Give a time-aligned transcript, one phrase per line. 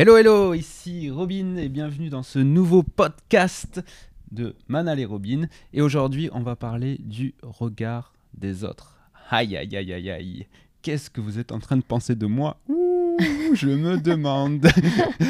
[0.00, 3.84] Hello, hello, ici Robin et bienvenue dans ce nouveau podcast
[4.30, 5.48] de Manal et Robin.
[5.72, 8.96] Et aujourd'hui, on va parler du regard des autres.
[9.28, 10.46] Aïe, aïe, aïe, aïe, aïe.
[10.82, 12.60] Qu'est-ce que vous êtes en train de penser de moi?
[12.68, 13.16] Ouh,
[13.54, 14.68] Je me demande.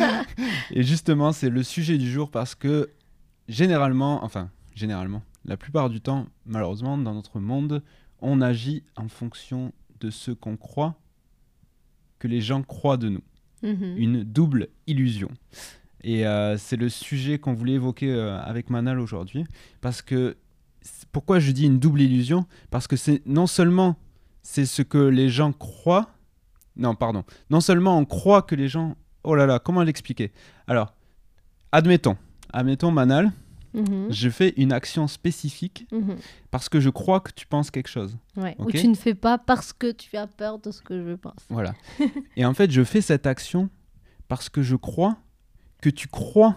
[0.70, 2.90] et justement, c'est le sujet du jour parce que
[3.48, 7.82] généralement, enfin, généralement, la plupart du temps, malheureusement, dans notre monde,
[8.20, 10.94] on agit en fonction de ce qu'on croit
[12.18, 13.22] que les gens croient de nous.
[13.62, 13.94] Mhm.
[13.96, 15.28] Une double illusion.
[16.02, 19.44] Et euh, c'est le sujet qu'on voulait évoquer euh, avec Manal aujourd'hui.
[19.80, 20.36] Parce que,
[21.12, 22.46] pourquoi je dis une double illusion?
[22.70, 23.96] Parce que c'est non seulement
[24.42, 26.14] c'est ce que les gens croient,
[26.76, 28.96] non, pardon, non seulement on croit que les gens.
[29.24, 30.32] Oh là là, comment l'expliquer?
[30.68, 30.94] Alors,
[31.72, 32.16] admettons,
[32.52, 33.32] admettons Manal,
[33.78, 34.06] Mhm.
[34.10, 36.16] je fais une action spécifique Mhm.
[36.50, 38.16] parce que je crois que tu penses quelque chose.
[38.36, 38.54] Ouais.
[38.58, 38.66] Ok.
[38.68, 41.40] Ou tu ne fais pas parce que tu as peur de ce que je pense.
[41.48, 41.74] Voilà.
[42.36, 43.68] Et en fait, je fais cette action
[44.28, 45.16] parce que je crois
[45.80, 46.56] que tu crois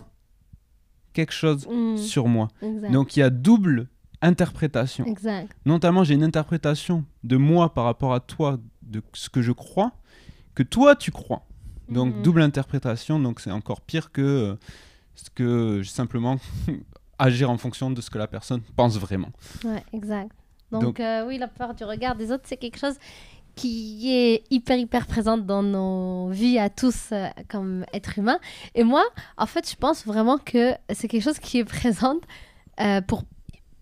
[1.13, 1.97] quelque chose Mhm.
[1.97, 2.47] sur moi.
[2.61, 2.91] Exact.
[2.91, 3.88] Donc il y a double
[4.22, 5.06] interprétation.
[5.06, 5.52] Exact.
[5.66, 9.91] Notamment, j'ai une interprétation de moi par rapport à toi, de ce que je crois,
[10.56, 11.45] que toi tu crois.
[11.89, 12.22] Donc Mhm.
[12.23, 14.56] double interprétation, donc c'est encore pire que euh,
[15.16, 16.38] ce que simplement
[17.22, 19.30] agir en fonction de ce que la personne pense vraiment.
[19.64, 20.31] Ouais, exact.
[20.72, 22.95] Donc, Donc- euh, oui, la peur du regard des autres, c'est quelque chose
[23.55, 28.39] qui est hyper, hyper présente dans nos vies à tous euh, comme êtres humains.
[28.75, 29.03] Et moi,
[29.38, 32.23] en fait, je pense vraiment que c'est quelque chose qui est présente
[32.80, 33.23] euh, pour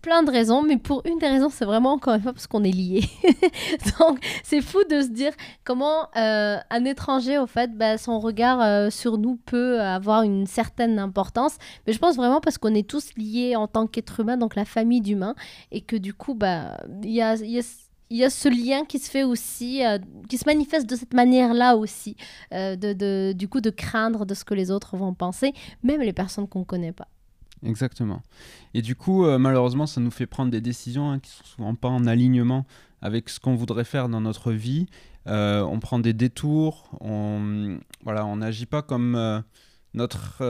[0.02, 2.64] plein de raisons, mais pour une des raisons, c'est vraiment encore une fois parce qu'on
[2.64, 3.04] est liés.
[3.98, 5.32] Donc, c'est fou de se dire
[5.64, 10.46] comment euh, un étranger, au fait, bah, son regard euh, sur nous peut avoir une
[10.46, 11.56] certaine importance.
[11.86, 14.64] Mais je pense vraiment parce qu'on est tous liés en tant qu'être humain, donc la
[14.64, 15.34] famille d'humains,
[15.70, 17.76] et que du coup, bah, il y a, y a-
[18.12, 21.14] il y a ce lien qui se fait aussi, euh, qui se manifeste de cette
[21.14, 22.16] manière-là aussi,
[22.50, 25.52] de, de- du coup de craindre de ce que les autres vont penser,
[25.84, 27.06] même les personnes qu'on connaît pas.
[27.62, 28.22] Exactement.
[28.72, 31.74] Et du coup, euh, malheureusement, ça nous fait prendre des décisions hein, qui sont souvent
[31.74, 32.66] pas en alignement
[33.02, 34.86] avec ce qu'on voudrait faire dans notre vie.
[35.26, 39.40] Euh, on prend des détours, on voilà, on n'agit pas comme euh,
[39.92, 40.42] notre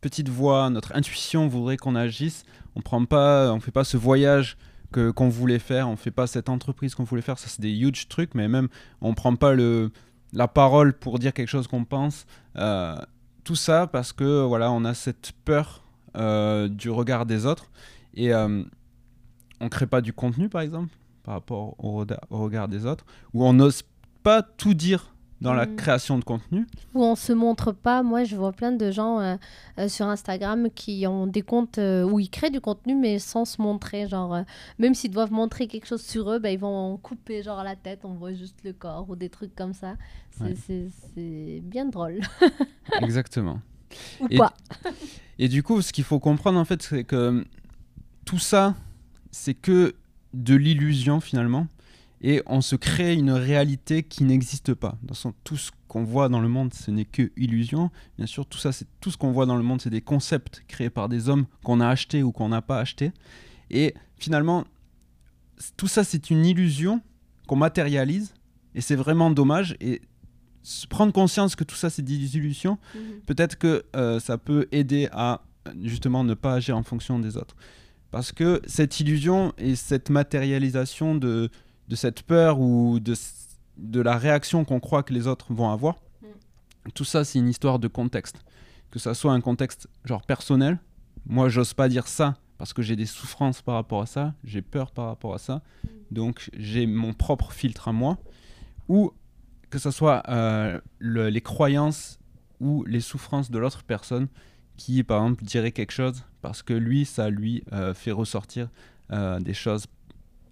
[0.00, 2.44] petite voix, notre intuition voudrait qu'on agisse.
[2.76, 4.56] On prend pas, on fait pas ce voyage
[4.92, 7.38] que qu'on voulait faire, on fait pas cette entreprise qu'on voulait faire.
[7.38, 8.68] Ça, c'est des huge trucs, mais même
[9.00, 9.90] on prend pas le
[10.32, 12.26] la parole pour dire quelque chose qu'on pense.
[13.44, 15.83] Tout ça parce que voilà, on a cette peur
[16.14, 17.70] du regard des autres
[18.14, 18.62] et euh,
[19.60, 20.92] on crée pas du contenu par exemple
[21.22, 23.82] par rapport au, regard des autres ou on n'ose
[24.22, 25.10] pas tout dire
[25.40, 25.76] dans la Mhm.
[25.76, 29.36] création de contenu Où on se montre pas, moi je vois plein de gens euh,
[29.78, 33.44] euh, sur Instagram qui ont des comptes euh, où ils créent du contenu mais sans
[33.44, 34.42] se montrer, genre euh,
[34.78, 38.00] même s'ils doivent montrer quelque chose sur eux, bah, ils vont couper genre la tête,
[38.04, 39.96] on voit juste le corps ou des trucs comme ça.
[40.30, 40.54] C'est Ouais.
[40.66, 42.20] c'est- c'est bien drôle.
[43.02, 43.60] exactement
[44.20, 44.54] Ou Et- pas.
[45.38, 47.44] et du coup ce qu'il faut comprendre en fait c'est que
[48.24, 48.74] tout ça
[49.30, 49.94] c'est que
[50.32, 51.66] de l'illusion finalement
[52.26, 54.96] et on se crée une réalité qui n'existe pas.
[55.02, 57.90] Dans sens, tout ce qu'on voit dans le monde, ce n'est que illusion.
[58.16, 60.64] Bien sûr, tout ça, c'est tout ce qu'on voit dans le monde, c'est des concepts
[60.66, 63.12] créés par des hommes qu'on a achetés ou qu'on n'a pas achetés.
[63.70, 64.64] Et finalement,
[65.76, 67.02] tout ça, c'est une illusion
[67.46, 68.32] qu'on matérialise,
[68.74, 69.76] et c'est vraiment dommage.
[69.82, 70.00] Et
[70.88, 72.78] prendre conscience que tout ça, c'est des illusions,
[73.26, 75.42] peut-être que euh, ça peut aider à
[75.82, 77.56] justement ne pas agir en fonction des autres.
[78.10, 81.50] Parce que cette illusion et cette matérialisation de,
[81.88, 83.14] de cette peur ou de,
[83.76, 85.96] de la réaction qu'on croit que les autres vont avoir,
[86.94, 88.44] tout ça c'est une histoire de contexte.
[88.90, 90.78] Que ça soit un contexte genre personnel,
[91.26, 94.62] moi j'ose pas dire ça parce que j'ai des souffrances par rapport à ça, j'ai
[94.62, 95.62] peur par rapport à ça,
[96.10, 98.18] donc j'ai mon propre filtre à moi,
[98.88, 99.12] ou
[99.74, 102.20] que ce soit euh, le- les croyances
[102.60, 104.28] ou les souffrances de l'autre personne
[104.76, 108.68] qui, par exemple, dirait quelque chose parce que lui, ça lui euh, fait ressortir
[109.10, 109.86] euh, des choses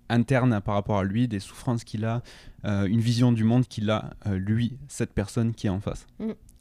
[0.09, 2.21] internes par rapport à lui, des souffrances qu'il a,
[2.65, 6.07] une vision du monde qu'il a, lui, cette personne qui est en face.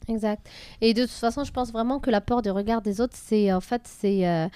[0.08, 0.48] Exact.
[0.80, 3.52] Et de toute façon, je pense vraiment que la peur du regard des autres, c'est
[3.52, 4.50] en fait, c'est.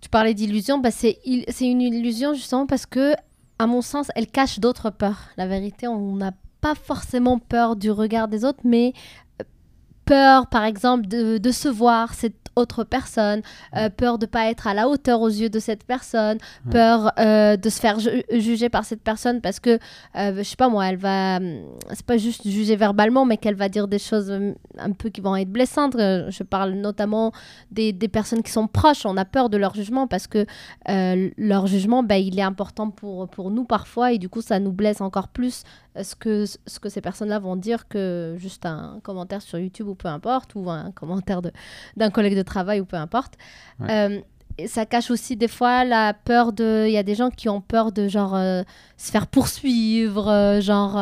[0.00, 3.12] tu parlais d'illusion, bah, c'est une illusion justement parce que,
[3.58, 5.28] à mon sens, elle cache d'autres peurs.
[5.36, 8.92] La vérité, on n'a pas forcément peur du regard des autres, mais
[10.14, 13.42] peur, par exemple, de, de se voir cette autre personne,
[13.76, 16.72] euh, peur de pas être à la hauteur aux yeux de cette personne, Ouais.
[16.72, 19.78] peur euh, de se faire ju- juger par cette personne parce que,
[20.16, 21.38] euh, je sais pas moi, elle va,
[21.92, 25.20] c'est pas juste juger verbalement, mais qu'elle va dire des choses hum, un peu qui
[25.20, 25.94] vont être blessantes.
[25.94, 27.30] Euh, Je parle notamment
[27.70, 29.06] des, des personnes qui sont proches.
[29.06, 30.44] On a peur de leur jugement parce que
[30.88, 34.58] euh, leur jugement, bah, il est important pour, pour nous parfois et du coup, ça
[34.58, 35.62] nous blesse encore plus
[35.96, 39.86] euh, ce que, ce que ces personnes-là vont dire que juste un commentaire sur YouTube
[39.88, 41.40] ou peu importe, ou un commentaire
[41.96, 43.34] d'un collègue de travail, ou peu importe.
[43.80, 43.86] Ouais.
[43.90, 44.20] Euh,
[44.58, 46.84] et ça cache aussi des fois la peur de...
[46.86, 48.62] Il y a des gens qui ont peur de genre euh,
[48.98, 50.98] se faire poursuivre, euh, genre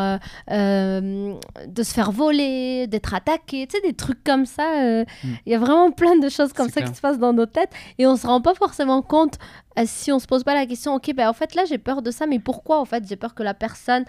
[0.50, 1.34] euh,
[1.66, 4.82] de se faire voler, d'être attaqué, tu sais, des trucs comme ça.
[4.84, 5.36] euh, Il Mm.
[5.46, 6.90] y a vraiment plein de choses comme ça clair.
[6.90, 9.38] qui se passent dans nos têtes et on se rend pas forcément compte
[9.86, 12.10] si on se pose pas la question, ok, ben en fait là j'ai peur de
[12.10, 14.04] ça, mais pourquoi en fait j'ai peur que la personne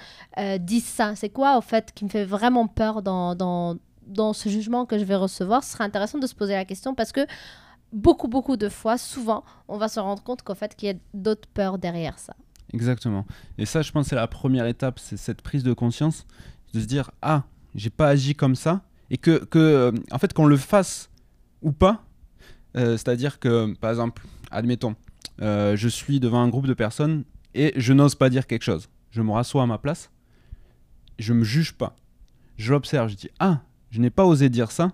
[0.60, 1.14] dise ça?
[1.16, 3.76] C'est quoi en fait qui me fait vraiment peur dans, dans,
[4.10, 6.96] dans ce jugement que je vais recevoir Ce serait intéressant de se poser la question
[6.96, 7.22] parce que
[7.94, 10.96] beaucoup, beaucoup de fois, souvent, on va se rendre compte qu'en fait qu'il y a
[11.14, 12.36] d'autres peurs derrière ça.
[12.74, 13.26] Exactement.
[13.58, 16.28] Et ça, je pense, c'est la première étape, c'est cette prise de conscience,
[16.74, 17.44] de se dire ah,
[17.76, 21.10] j'ai pas agi comme ça, et que, que euh, en fait, qu'on le fasse
[21.62, 22.04] ou pas,
[22.78, 24.96] euh, c'est-à-dire que, par exemple, admettons,
[25.42, 27.24] euh, je suis devant un groupe de personnes
[27.56, 28.90] et je n'ose pas dire quelque chose.
[29.12, 30.12] Je me rassois à ma place,
[31.18, 31.96] je me juge pas,
[32.58, 34.92] je l'observe, je dis ah, je n'ai pas osé dire ça,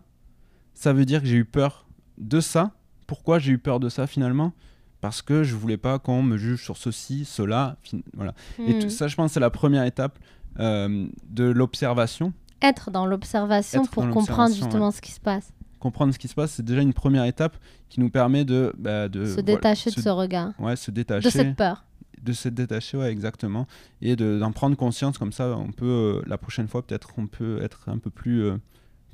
[0.73, 1.87] ça veut dire que j'ai eu peur
[2.17, 2.71] de ça.
[3.07, 4.53] Pourquoi j'ai eu peur de ça finalement?
[5.01, 7.77] Parce que je voulais pas qu'on me juge sur ceci, cela,
[8.15, 8.33] voilà.
[8.65, 8.79] Et Hmm.
[8.79, 10.17] tout ça, je pense, c'est la première étape
[10.59, 12.33] euh, de l'observation.
[12.61, 15.51] Être dans l'observation pour dans comprendre justement ce qui se passe.
[15.79, 17.57] Comprendre ce qui se passe, c'est déjà une première étape
[17.89, 20.89] qui nous permet de, bah, de se voilà, détacher se- de ce regard, ouais, se
[20.89, 21.83] détacher, de cette peur.
[22.23, 23.67] de se détacher, ouais, exactement,
[24.01, 25.55] et de- d'en prendre conscience comme ça.
[25.57, 28.57] On peut euh, la prochaine fois peut-être on peut être un peu plus euh,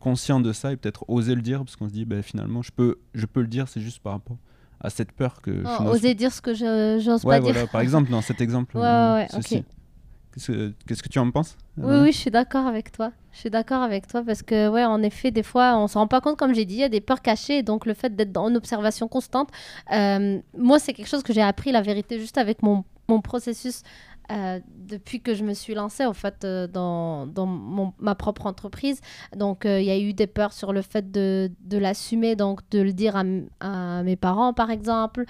[0.01, 2.71] conscient de ça et peut-être oser le dire parce qu'on se dit bah, finalement je
[2.71, 4.37] peux je peux le dire, c'est juste par rapport
[4.81, 7.39] à cette peur que Oh, je n'ose oser dire ce que je j'ose Ouais, pas
[7.41, 7.69] voilà, dire.
[7.69, 8.75] par exemple, dans cet exemple.
[8.77, 9.63] Ouais, euh, ouais, ok.
[10.33, 13.11] Qu'est-ce que- tu en penses Oui, oui, je suis d'accord avec toi.
[13.33, 16.07] Je suis d'accord avec toi parce que, ouais, en effet, des fois, on se rend
[16.07, 17.63] pas compte, comme j'ai dit, il y a des peurs cachées.
[17.63, 19.49] Donc, le fait d'être dans une observation constante,
[19.91, 23.83] euh, moi, c'est quelque chose que j'ai appris, la vérité, juste avec mon, mon processus
[24.31, 27.27] euh, depuis que je me suis lancée, en fait, euh, dans,
[27.99, 29.01] ma propre entreprise.
[29.35, 32.81] Donc, euh, il y a eu des peurs sur le fait de, l'assumer, donc de
[32.81, 33.21] le dire
[33.59, 35.25] à mes parents, par exemple,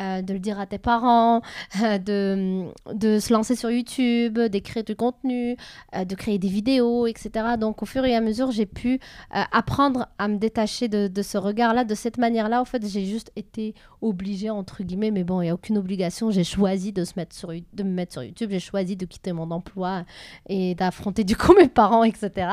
[0.00, 1.40] euh, de le dire à tes parents,
[1.82, 5.56] euh, de, de se lancer sur YouTube, d'écrire du contenu,
[5.94, 7.30] euh, de créer des vidéos, etc.
[7.60, 8.98] Donc au fur et à mesure, j'ai pu
[9.30, 12.60] apprendre à me détacher de, de ce regard-là, de cette manière-là.
[12.60, 16.30] En fait, j'ai juste été obligée, entre guillemets, mais bon, il n'y a aucune obligation.
[16.32, 19.32] J'ai choisi de, se mettre sur, de me mettre sur YouTube, j'ai choisi de quitter
[19.32, 20.04] mon emploi
[20.48, 22.48] et d'affronter du coup mes parents, etc.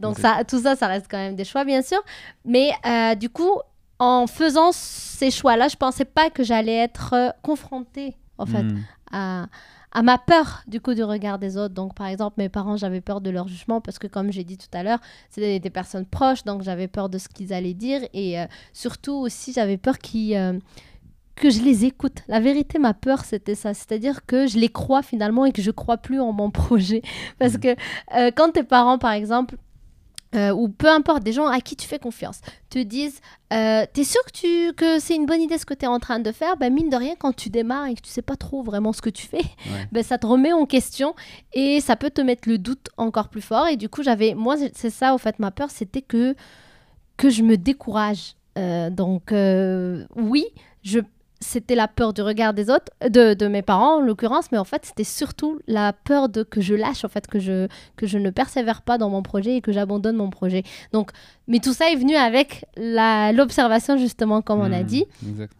[0.00, 2.02] Donc ça, tout ça, ça reste quand même des choix, bien sûr.
[2.44, 2.72] Mais
[3.16, 3.60] du coup,
[4.02, 8.78] en faisant ces choix-là, je pensais pas que j'allais être euh, confrontée, en fait, Hmm.
[9.12, 9.46] à,
[9.94, 11.74] à ma peur du coup du regard des autres.
[11.74, 14.56] Donc par exemple, mes parents, j'avais peur de leur jugement parce que comme j'ai dit
[14.56, 14.98] tout à l'heure,
[15.30, 19.12] c'est des, personnes proches, donc j'avais peur de ce qu'ils allaient dire et euh, surtout
[19.12, 20.58] aussi j'avais peur qu'ils euh,
[21.36, 22.18] que je les écoute.
[22.28, 23.72] La vérité, ma peur, c'était ça.
[23.74, 27.02] C'est-à-dire que je les crois finalement et que je crois plus en mon projet.
[27.38, 27.60] Parce Mhm.
[27.60, 27.68] que
[28.16, 29.56] euh, quand tes parents, par exemple,
[30.34, 32.40] euh, ou peu importe, des gens à qui tu fais confiance,
[32.70, 33.20] te disent
[33.52, 35.98] euh, T'es sûr que, tu, que c'est une bonne idée ce que tu es en
[35.98, 36.56] train de faire?
[36.56, 39.02] Ben, Mine de rien, quand tu démarres et que tu sais pas trop vraiment ce
[39.02, 39.86] que tu fais, Ouais.
[39.92, 41.14] ben, ça te remet en question
[41.52, 43.68] et ça peut te mettre le doute encore plus fort.
[43.68, 46.34] Et du coup, j'avais, moi, c'est- ça, au fait, ma peur, c'était que,
[47.16, 48.34] que je me décourage.
[48.58, 49.32] Euh, donc,
[50.16, 50.44] oui,
[50.82, 51.00] je,
[51.42, 54.64] c'était la peur du regard des autres, de, de mes parents en l'occurrence, mais en
[54.64, 58.16] fait, c'était surtout la peur de que je lâche, en fait, que je, que je
[58.16, 60.62] ne persévère pas dans mon projet et que j'abandonne mon projet.
[60.92, 61.10] Donc,
[61.48, 62.64] mais tout ça est venu avec
[63.32, 65.04] l'observation, justement, comme on a Hmm, dit.
[65.28, 65.52] Exact.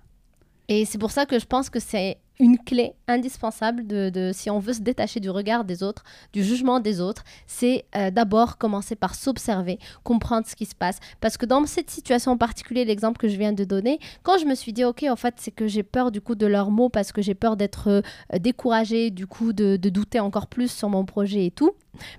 [0.68, 4.50] Et c'est pour ça que je pense que c'est une clé indispensable de, de- si
[4.50, 8.58] on veut se détacher du regard des autres, du jugement des autres, c'est euh, d'abord
[8.58, 10.98] commencer par s'observer, comprendre ce qui se passe.
[11.20, 14.46] Parce que dans cette situation en particulier, l'exemple que je viens de donner, quand je
[14.46, 16.88] me suis dit, ok, en fait, c'est que j'ai peur du coup de leurs mots
[16.88, 18.02] parce que j'ai peur d'être euh,
[18.40, 21.72] découragée, du coup de, douter encore plus sur mon projet et tout,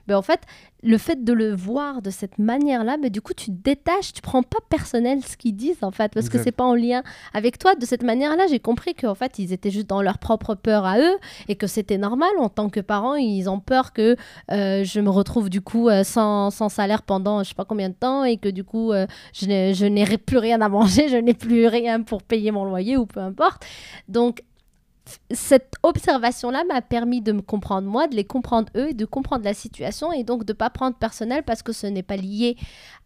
[0.08, 0.42] ben en fait,
[0.84, 4.22] le fait de le voir de cette manière-là, ben, du coup, tu te détaches, tu
[4.22, 6.44] prends pas personnel ce qu'ils disent en fait, parce que Exact.
[6.44, 7.76] c'est pas en lien avec toi.
[7.76, 11.00] De cette manière-là, j'ai compris qu'en fait, ils étaient juste dans leur propre peur à
[11.00, 13.16] eux et que c'était normal en tant que parents.
[13.16, 14.18] Ils ont peur que
[14.52, 17.90] euh, je me retrouve du coup euh, sans, sans salaire pendant je sais pas combien
[17.90, 21.34] de temps et que du coup, euh, je n'ai plus rien à manger, je n'ai
[21.34, 23.66] plus rien pour payer mon loyer ou peu importe.
[24.10, 24.44] Donc,
[25.32, 29.44] cette observation-là m'a permis de me comprendre moi, de les comprendre eux et de comprendre
[29.44, 32.56] la situation et donc de pas prendre personnel parce que ce n'est pas lié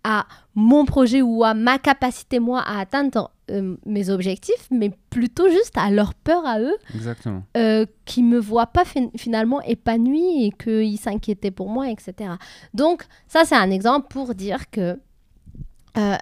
[0.04, 5.50] à mon projet ou à ma capacité moi à atteindre euh, mes objectifs, mais plutôt
[5.50, 7.42] juste à leur peur à eux Exactement.
[7.56, 12.32] euh, qui me voient pas fin- finalement épanouie et qu'ils s'inquiétaient pour moi, etc.
[12.74, 15.00] Donc ça c'est un exemple pour dire que
[15.98, 16.16] euh,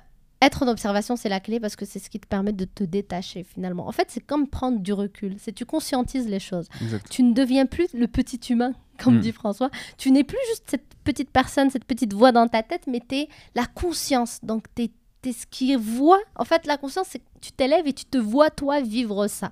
[0.45, 2.83] être en observation, c'est la clé parce que c'est ce qui te permet de te
[2.83, 3.87] détacher finalement.
[3.87, 5.35] En fait, c'est comme prendre du recul.
[5.39, 6.67] C'est tu conscientises les choses.
[6.81, 7.07] Exact.
[7.09, 9.21] Tu ne deviens plus le petit humain, comme Mm.
[9.21, 9.69] dit François.
[9.97, 13.15] Tu n'es plus juste cette petite personne, cette petite voix dans ta tête, mais tu
[13.15, 14.39] es la conscience.
[14.43, 14.91] Donc, tu es,
[15.31, 16.19] ce qui voit.
[16.35, 19.51] En fait, la conscience, c'est que tu t'élèves et tu te vois, toi, vivre ça.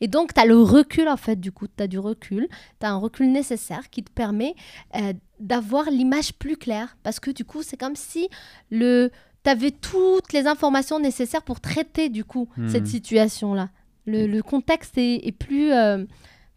[0.00, 1.66] Et donc, tu as le recul, en fait, du coup.
[1.68, 2.48] Tu as du recul.
[2.80, 4.56] Tu as un recul nécessaire qui te permet
[4.96, 6.96] euh, d'avoir l'image plus claire.
[7.04, 8.28] Parce que, du coup, c'est comme si
[8.70, 9.12] le...
[9.44, 12.68] tu avais toutes les informations nécessaires pour traiter, du coup, Mm.
[12.68, 13.70] cette situation-là.
[14.06, 16.04] Le, le contexte est, est plus, euh,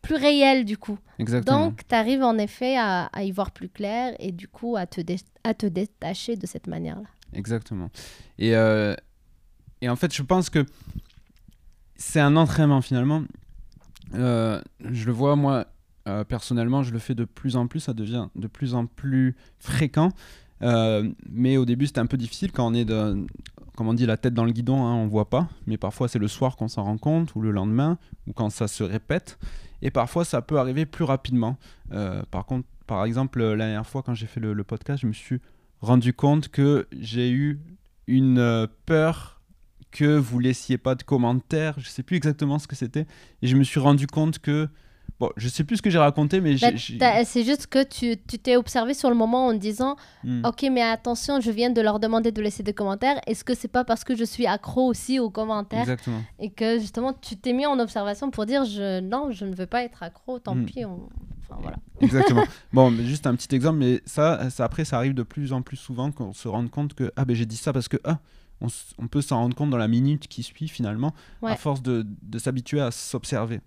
[0.02, 0.98] plus réel, du coup.
[1.20, 1.68] Exactement.
[1.68, 4.86] Donc, tu arrives en effet à, à y voir plus clair et du coup à
[4.86, 5.02] te,
[5.44, 7.08] à te détacher de cette manière-là.
[7.34, 7.90] Exactement.
[8.38, 8.96] Et, euh,
[9.82, 10.66] et en fait, je pense que
[11.96, 13.24] c'est un entraînement finalement.
[14.14, 15.66] Euh, je le vois, moi,
[16.28, 20.10] personnellement, je le fais de plus en plus, ça devient de plus en plus fréquent.
[20.62, 23.26] Euh, mais au début, c'était un peu difficile quand on est, de,
[23.76, 25.50] comme on dit, la tête dans le guidon, hein, on voit pas.
[25.68, 27.98] Mais parfois, c'est le soir qu'on s'en rend compte, ou le lendemain,
[28.28, 29.38] ou quand ça se répète.
[29.82, 31.58] Et parfois, ça peut arriver plus rapidement.
[31.92, 35.08] Euh, par contre, par exemple, la dernière fois, quand j'ai fait le, le podcast, je
[35.08, 35.40] me suis
[35.82, 37.60] rendu compte que j'ai eu
[38.08, 39.42] une euh, peur
[39.92, 41.76] que vous laissiez pas de commentaires.
[41.80, 43.08] Je sais plus exactement ce que c'était.
[43.42, 44.70] Et je me suis rendu compte que.
[45.20, 46.56] Bon, je sais plus ce que j'ai raconté, mais
[47.00, 50.44] Bah, C'est juste que tu t'es observé sur le moment en disant Hmm.
[50.46, 53.20] Ok, mais attention, je viens de leur demander de laisser des commentaires.
[53.28, 56.22] Est-ce que c'est pas parce que je suis accro aussi aux commentaires Exactement.
[56.40, 59.00] et que justement tu t'es mis en observation pour dire je...
[59.02, 60.66] non, je ne veux pas être accro, tant Mm.
[60.66, 60.86] pis.
[60.86, 61.08] on-
[61.48, 61.78] Enfin voilà.
[62.02, 62.44] Exactement.
[62.74, 65.62] bon, mais juste un petit exemple, mais ça, ça, après, ça arrive de plus en
[65.62, 68.18] plus souvent qu'on se rende compte que ah ben j'ai dit ça parce que ah,
[68.62, 72.40] on, peut s'en rendre compte dans la minute qui suit finalement, à force de, de
[72.40, 73.62] s'habituer à s'observer.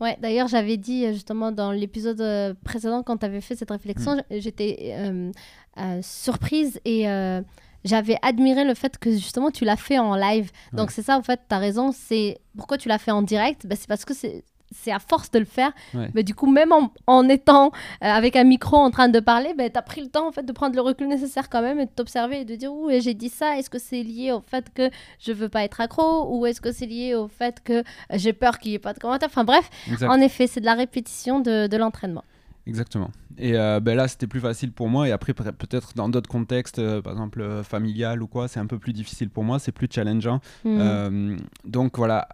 [0.00, 3.70] Ouais, d'ailleurs, j'avais dit euh, justement dans l'épisode euh, précédent, quand tu avais fait cette
[3.70, 3.74] Mm.
[3.74, 5.30] réflexion, j- j'étais euh,
[5.78, 7.40] euh, surprise et euh,
[7.84, 10.50] j'avais admiré le fait que justement tu l'as fait en live.
[10.72, 11.92] Donc, c'est ça, en fait, tu as raison.
[11.92, 13.66] C'est pourquoi tu l'as fait en direct?
[13.66, 14.44] Bah, C'est parce que c'est.
[14.76, 16.10] C'est à force de le faire, Ouais.
[16.14, 19.54] mais du coup, même en, en étant euh, avec un micro en train de parler,
[19.56, 21.78] bah, tu as pris le temps en fait, de prendre le recul nécessaire quand même
[21.80, 24.40] et de t'observer et de dire Ouh, j'ai dit ça, est-ce que c'est lié au
[24.40, 24.90] fait que
[25.20, 28.58] je veux pas être accro ou est-ce que c'est lié au fait que j'ai peur
[28.58, 29.28] qu'il n'y ait pas de commentaires?
[29.30, 30.08] Enfin bref, Exact.
[30.10, 32.24] en effet, c'est de la répétition de, de l'entraînement.
[32.66, 33.10] Exactement.
[33.36, 35.06] Et euh, ben là, c'était plus facile pour moi.
[35.06, 38.58] Et après, peut- peut-être dans d'autres contextes, euh, par exemple euh, familial ou quoi, c'est
[38.60, 39.58] un peu plus difficile pour moi.
[39.58, 40.40] C'est plus challengeant.
[40.64, 42.28] Euh, donc voilà,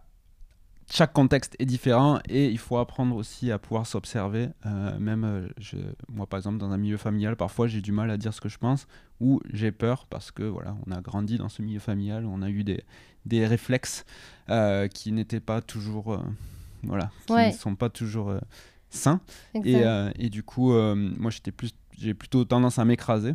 [0.93, 4.49] chaque contexte est différent et il faut apprendre aussi à pouvoir s'observer.
[4.67, 5.77] Euh, même euh, je-
[6.09, 8.49] moi, par exemple, dans un milieu familial, parfois j'ai du mal à dire ce que
[8.49, 8.87] je pense
[9.21, 12.51] ou j'ai peur parce que voilà, on a grandi dans ce milieu familial, on a
[12.51, 12.83] eu des,
[13.27, 14.05] des réflexes
[14.49, 16.19] euh, qui n'étaient pas toujours, euh,
[16.83, 17.49] voilà, qui Ouais.
[17.49, 18.35] ne sont pas toujours
[18.89, 19.21] sains.
[19.55, 19.85] Et,
[20.19, 23.35] et du coup, moi, j'étais plus, j'ai plutôt tendance à m'écraser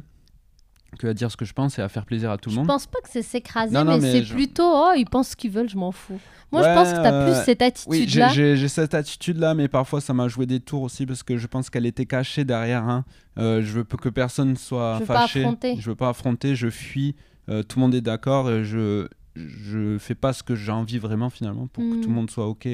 [0.96, 2.60] que à dire ce que je pense et à faire plaisir à tout le je
[2.60, 2.68] monde.
[2.68, 5.52] pense pas que c'est s'écraser, mais, mais c'est je- plutôt oh, ils pensent ce qu'ils
[5.52, 6.20] veulent, je m'en fous.
[6.52, 8.30] Moi, je pense que tu as euh, plus cette Oui, attitude-là.
[8.30, 11.48] j'ai j'ai cette attitude-là, mais parfois ça m'a joué des tours aussi parce que je
[11.48, 13.04] pense qu'elle était cachée derrière un.
[13.38, 15.40] Euh, je veux que personne soit Je veux pas fâché.
[15.42, 15.76] affronter.
[15.80, 17.16] Je veux pas affronter, je fuis.
[17.50, 18.50] Euh, tout le monde est d'accord.
[18.50, 22.16] et Je je fais pas ce que j'ai envie vraiment finalement pour que tout le
[22.16, 22.68] monde soit ok.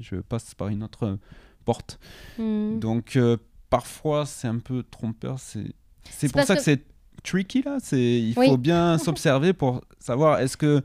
[0.00, 1.16] Je passe par une autre euh,
[1.64, 2.00] porte.
[2.38, 2.78] Hmm.
[2.80, 3.36] Donc euh,
[3.70, 5.38] parfois c'est un peu trompeur.
[5.38, 5.72] C'est
[6.10, 6.84] c'est pour ça que, que- c'est
[7.28, 7.78] tricky là.
[7.80, 8.48] C'est il Oui.
[8.48, 10.82] faut bien s'observer pour savoir est-ce que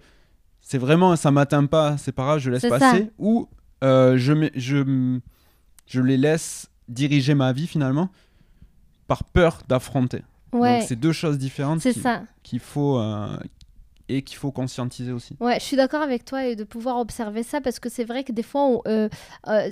[0.62, 2.70] c'est vraiment ça m'atteint pas, c'est pas grave, je laisse ça.
[2.70, 3.48] passer ou
[3.84, 5.20] euh, je je
[5.88, 8.10] je les laisse diriger ma vie finalement
[9.08, 10.24] par peur d'affronter.
[10.54, 11.86] Ouais, Donc c'est deux choses différentes
[12.44, 13.36] qu'il faut euh,
[14.18, 15.36] et qu'il faut conscientiser aussi.
[15.40, 18.24] Ouais, je suis d'accord avec toi et de pouvoir observer ça parce que c'est vrai
[18.24, 19.10] que des fois, on, euh,
[19.48, 19.70] euh,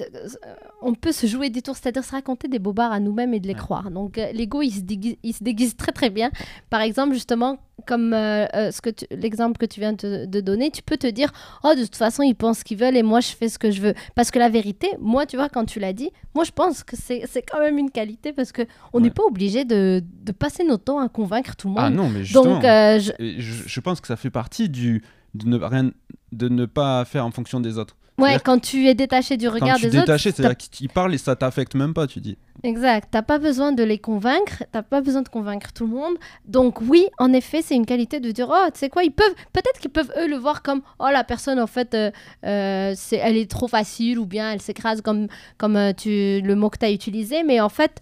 [0.82, 3.48] on peut se jouer des tours, c'est-à-dire se raconter des bobards à nous-mêmes et de
[3.48, 3.60] les Ouais.
[3.60, 3.92] croire.
[3.92, 6.32] Donc, euh, l'ego, il, se déguise- il se déguise très très bien.
[6.70, 10.40] Par exemple, justement, comme euh, euh, ce que tu- l'exemple que tu viens de, de
[10.42, 11.32] donner, tu peux te dire
[11.64, 13.72] Oh, de toute façon, ils pensent ce qu'ils veulent et moi, je fais ce que
[13.72, 13.94] je veux.
[14.16, 16.96] Parce que la vérité, moi, tu vois, quand tu l'as dit, moi, je pense que
[16.98, 18.66] c'est quand même une qualité parce qu'on
[19.00, 19.10] n'est Ouais.
[19.10, 21.84] pas obligé de, de passer notre temps à convaincre tout le monde.
[21.86, 22.56] Ah non, mais justement.
[22.56, 25.92] Donc, euh, je- je, je pense que ça fait partie du de ne rien
[26.32, 27.96] de ne pas faire en fonction des autres.
[28.18, 30.90] ouais, quand tu es détaché du Quand regard tu es des autres, détaché, c'est-à-dire qu'ils
[30.90, 32.38] parlent et ça t'affecte même pas, tu dis.
[32.64, 33.08] Exact.
[33.12, 34.64] T'as pas besoin de les convaincre.
[34.72, 36.16] T'as pas besoin de convaincre tout le monde.
[36.46, 39.34] Donc oui, en effet, c'est une qualité de dire oh, tu sais quoi, ils peuvent
[39.52, 42.12] peut-être qu'ils peuvent eux le voir comme oh la personne en fait, euh,
[42.46, 45.28] euh, c'est elle est trop facile ou bien elle s'écrase comme
[45.58, 48.00] comme euh, tu le mot que t'as utilisé, mais en fait.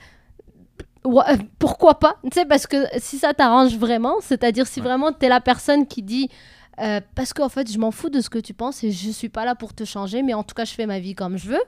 [1.60, 2.18] pourquoi pas?
[2.24, 4.88] Tu sais, parce que si ça t'arrange vraiment, c'est-à-dire si Ouais.
[4.88, 6.30] vraiment t'es la personne qui dit
[6.82, 9.30] euh, parce qu'en fait, je m'en fous de ce que tu penses et je suis
[9.30, 11.50] pas là pour te changer, mais en tout cas, je fais ma vie comme je
[11.50, 11.62] veux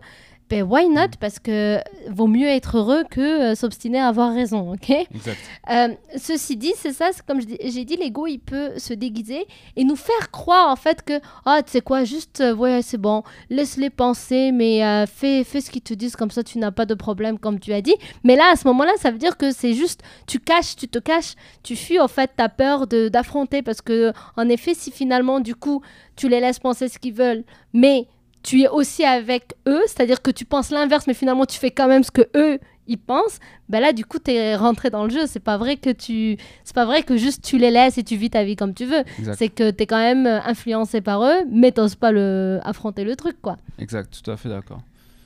[0.51, 1.11] ben why not?
[1.19, 1.79] Parce que
[2.09, 4.89] vaut mieux être heureux que euh, s'obstiner à avoir raison, ok?
[4.89, 5.37] Exact.
[5.71, 9.95] Euh, Ceci dit, c'est ça, comme j'ai dit, l'ego, il peut se déguiser et nous
[9.95, 13.89] faire croire en fait que, ah, tu sais quoi, juste, euh, ouais, c'est bon, laisse-les
[13.89, 16.95] penser, mais euh, fais, fais ce qu'ils te disent, comme ça tu n'as pas de
[16.95, 17.95] problème, comme tu as dit.
[18.25, 20.99] Mais là, à ce moment-là, ça veut dire que c'est juste, tu caches, tu te
[20.99, 25.39] caches, tu fuis en fait ta peur de- d'affronter parce que, en effet, si finalement,
[25.39, 25.81] du coup,
[26.17, 28.05] tu les laisses penser ce qu'ils veulent, mais
[28.43, 31.87] tu es aussi avec eux, c'est-à-dire que tu penses l'inverse, mais finalement tu fais quand
[31.87, 35.09] même ce que eux ils pensent, ben là du coup tu es rentré dans le
[35.11, 35.25] jeu.
[35.27, 38.15] C'est pas vrai que tu, c'est pas vrai que juste tu les laisses et tu
[38.17, 39.03] vis ta vie comme tu veux.
[39.37, 43.03] C'est que tu es quand même euh, influencé par eux, mais t'oses pas le affronter
[43.03, 43.57] le truc quoi.
[43.79, 44.79] Exact, tout à fait d'accord.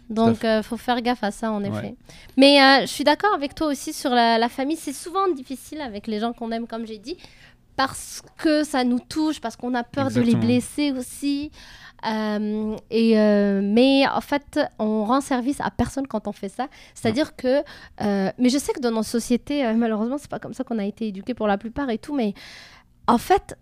[0.10, 0.48] Donc fait.
[0.48, 1.70] euh, faut faire gaffe à ça en Ouais.
[1.70, 1.96] effet.
[2.38, 4.78] Mais euh, je suis d'accord avec toi aussi sur la, la famille.
[4.78, 7.18] C'est souvent difficile avec les gens qu'on aime, comme j'ai dit,
[7.76, 11.52] parce que ça nous touche, parce qu'on a peur de les blesser aussi.
[12.06, 16.68] Euh, et euh, mais en fait, on rend service à personne quand on fait ça.
[16.94, 17.64] C'est-à-dire que,
[18.02, 20.86] euh, mais je sais que dans nos sociétés, malheureusement, c'est pas comme ça qu'on a
[20.86, 22.16] été éduqués pour la plupart et tout.
[22.16, 22.34] Mais
[23.08, 23.58] en fait,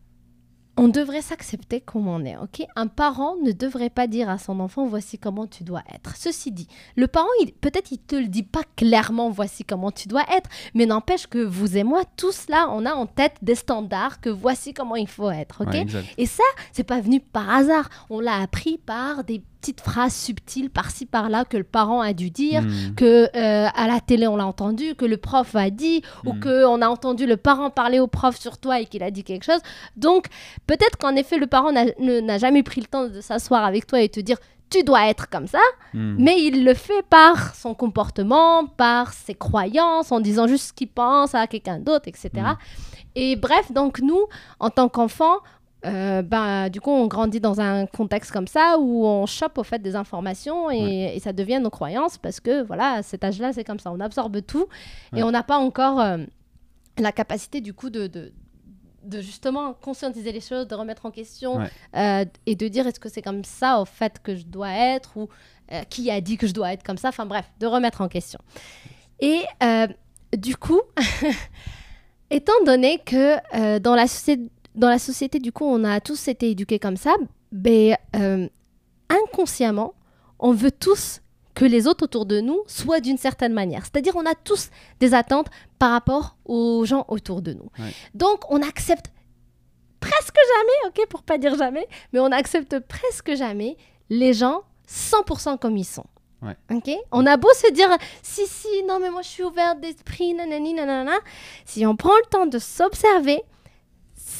[0.75, 2.65] on devrait s'accepter comme on est, ok?
[2.75, 6.15] Un parent ne devrait pas dire à son enfant voici comment tu dois être.
[6.15, 10.07] Ceci dit, le parent, il- peut-être il te le dit pas clairement voici comment tu
[10.07, 13.55] dois être, mais n'empêche que vous et moi, tous là, on a en tête des
[13.55, 15.73] standards que voici comment il faut être, ok?
[15.73, 15.85] Ouais.
[16.17, 17.89] Et ça, c'est pas venu par hasard.
[18.09, 22.29] On l'a appris par des petites phrases subtiles par-ci par-là que le parent a dû
[22.29, 22.95] dire, Hmm.
[22.95, 26.39] que euh, à la télé on l'a entendu, que le prof a dit, ou Mm.
[26.41, 29.23] que on a entendu le parent parler au prof sur toi et qu'il a dit
[29.23, 29.61] quelque chose.
[29.95, 30.27] Donc
[30.67, 34.09] peut-être qu'en effet le parent n'a jamais pris le temps de s'asseoir avec toi et
[34.09, 34.37] te dire
[34.69, 35.59] tu dois être comme ça,
[35.93, 36.15] Hmm.
[36.19, 40.89] mais il le fait par son comportement, par ses croyances, en disant juste ce qu'il
[40.89, 42.29] pense à quelqu'un d'autre, etc.
[42.33, 42.55] Mm.
[43.15, 44.23] Et bref, donc nous,
[44.59, 45.37] en tant qu'enfants,
[45.85, 49.63] euh, ben, du coup, on grandit dans un contexte comme ça où on chope au
[49.63, 53.51] fait des informations et, et ça devient nos croyances parce que voilà, à cet âge-là,
[53.53, 54.67] c'est comme ça, on absorbe tout
[55.11, 55.19] Ouais.
[55.19, 56.17] et on n'a pas encore euh,
[56.97, 58.31] la capacité du coup de, de,
[59.03, 61.69] de justement conscientiser les choses, de remettre en question Ouais.
[61.97, 65.17] euh, et de dire est-ce que c'est comme ça au fait que je dois être
[65.17, 65.27] ou
[65.89, 68.37] qui a dit que je dois être comme ça, enfin bref, de remettre en question.
[69.19, 69.43] Et
[70.37, 70.81] du coup,
[72.29, 76.49] étant donné que dans, la société, dans la société, du coup, on a tous été
[76.49, 77.15] éduqués comme ça,
[77.51, 78.47] ben, euh,
[79.09, 79.93] inconsciemment,
[80.39, 81.21] on veut tous
[81.53, 83.83] que les autres autour de nous soient d'une certaine manière.
[83.83, 84.69] C'est-à-dire, on a tous
[84.99, 85.47] des attentes
[85.77, 87.69] par rapport aux gens autour de nous.
[87.77, 87.93] Ouais.
[88.15, 89.11] Donc, on accepte
[89.99, 93.77] presque jamais, ok, pour pas dire jamais, mais on accepte presque jamais
[94.09, 96.05] les gens 100% comme ils sont.
[96.41, 96.57] Ouais.
[96.71, 96.91] Ok?
[97.11, 97.89] On a beau se dire
[98.21, 101.17] si, si, non, mais moi je suis ouverte d'esprit, nanani, nanana.
[101.65, 103.41] Si on prend le temps de s'observer,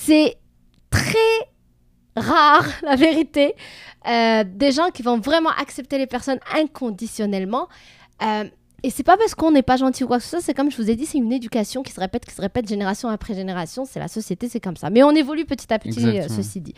[0.02, 0.38] c'est
[0.90, 1.50] très
[2.16, 3.56] rare, la vérité,
[4.08, 7.68] euh, des gens qui vont vraiment accepter les personnes inconditionnellement.
[8.22, 8.46] Euh,
[8.86, 10.70] et c'est pas parce qu'on n'est pas gentil ou quoi que ce soit, c'est comme
[10.70, 13.34] je vous ai dit, c'est une éducation qui se répète, qui se répète génération après
[13.34, 13.86] génération.
[13.86, 14.90] C'est la société, c'est comme ça.
[14.90, 16.76] Mais on évolue petit à petit, euh, ceci dit.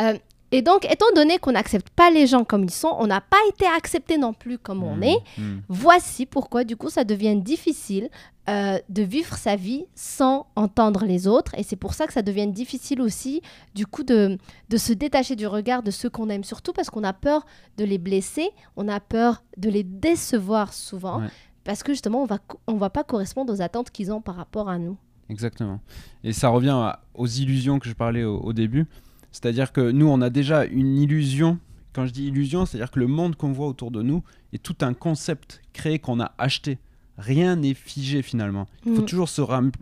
[0.00, 0.16] Euh,
[0.56, 3.36] et donc, étant donné qu'on n'accepte pas les gens comme ils sont, on n'a pas
[3.48, 5.02] été accepté non plus comme on Hmm.
[5.02, 5.18] est.
[5.38, 5.58] Hmm.
[5.68, 8.08] Voici pourquoi, du coup, ça devient difficile
[8.48, 11.54] euh, de vivre sa vie sans entendre les autres.
[11.58, 13.40] Et c'est pour ça que ça devient difficile aussi,
[13.74, 14.38] du coup, de,
[14.68, 16.44] de se détacher du regard de ceux qu'on aime.
[16.44, 17.46] Surtout parce qu'on a peur
[17.78, 21.20] de les blesser, on a peur de les décevoir souvent.
[21.20, 21.28] Ouais.
[21.64, 24.68] Parce que justement, on va, on va pas correspondre aux attentes qu'ils ont par rapport
[24.68, 24.98] à nous.
[25.30, 25.80] Exactement.
[26.22, 28.84] Et ça revient à- aux illusions que je parlais au, au début.
[29.34, 31.58] C'est-à-dire que nous, on a déjà une illusion.
[31.92, 34.76] Quand je dis illusion, c'est-à-dire que le monde qu'on voit autour de nous est tout
[34.82, 36.78] un concept créé qu'on a acheté.
[37.18, 38.66] Rien n'est figé finalement.
[38.86, 39.06] Il faut Mm.
[39.06, 39.40] toujours se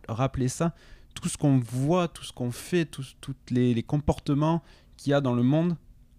[0.09, 0.75] rappeler ça.
[1.15, 3.05] Tout ce qu'on voit, tout ce qu'on fait, tous
[3.51, 4.62] les, les comportements
[4.97, 5.77] qu'il y a dans le monde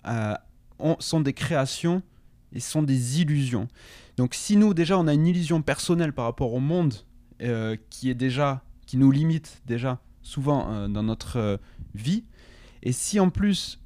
[0.08, 0.36] euh,
[0.78, 2.04] ont- sont des créations
[2.52, 3.68] et sont des illusions.
[4.18, 6.94] Donc si nous déjà on a une illusion personnelle par rapport au monde
[7.42, 11.60] euh, qui est déjà qui nous limite déjà souvent euh, dans notre
[11.96, 12.24] vie
[12.84, 13.80] et si en plus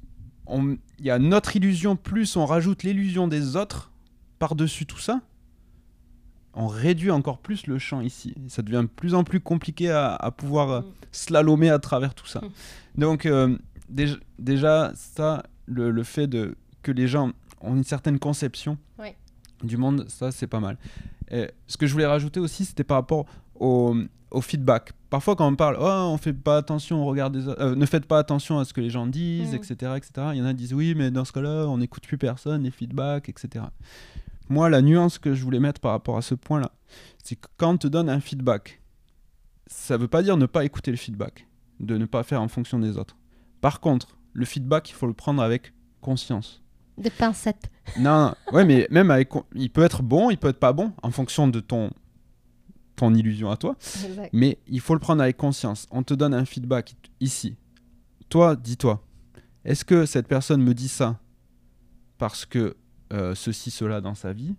[0.50, 3.90] il y a notre illusion plus on rajoute l'illusion des autres
[4.38, 5.20] par-dessus tout ça
[6.54, 10.14] on réduit encore plus le champ ici ça devient de plus en plus compliqué à,
[10.14, 10.84] à pouvoir euh, Mm.
[11.12, 13.00] slalomer à travers tout ça Mm.
[13.00, 13.56] donc euh,
[13.88, 19.16] déjà, déjà ça le, le fait de que les gens ont une certaine conception Ouais.
[19.62, 20.76] du monde ça c'est pas mal
[21.30, 23.26] et ce que je voulais rajouter aussi, c'était par rapport
[23.60, 23.96] au,
[24.30, 24.92] au feedback.
[25.10, 28.06] Parfois, quand on parle, oh, on fait pas attention, on regarde des euh, ne faites
[28.06, 29.56] pas attention à ce que les gens disent, Mm.
[29.56, 30.10] etc., etc.
[30.32, 32.62] Il y en a qui disent, oui, mais dans ce cas-là, on n'écoute plus personne,
[32.64, 33.64] les feedbacks, etc.
[34.50, 36.72] Moi, la nuance que je voulais mettre par rapport à ce point-là,
[37.22, 38.80] c'est que quand on te donne un feedback,
[39.66, 41.46] ça veut pas dire ne pas écouter le feedback,
[41.80, 43.16] de ne pas faire en fonction des autres.
[43.60, 46.62] Par contre, le feedback, il faut le prendre avec conscience.
[46.96, 47.70] Des pincettes.
[47.98, 50.92] Non, non, ouais, mais même avec, il peut être bon, il peut être pas bon
[51.02, 51.90] en fonction de ton
[52.98, 53.76] ton illusion à toi.
[54.04, 54.30] Exact.
[54.32, 55.86] Mais il faut le prendre avec conscience.
[55.90, 57.56] On te donne un feedback ici.
[58.28, 59.02] Toi, dis-toi,
[59.64, 61.18] est-ce que cette personne me dit ça
[62.18, 62.76] parce que
[63.12, 64.54] euh, ceci, cela dans sa vie?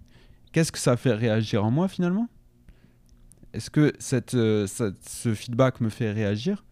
[0.52, 2.28] Qu'est-ce que ça fait réagir en moi finalement?
[3.54, 6.63] Est-ce que cette, euh, cette- ce feedback me fait réagir?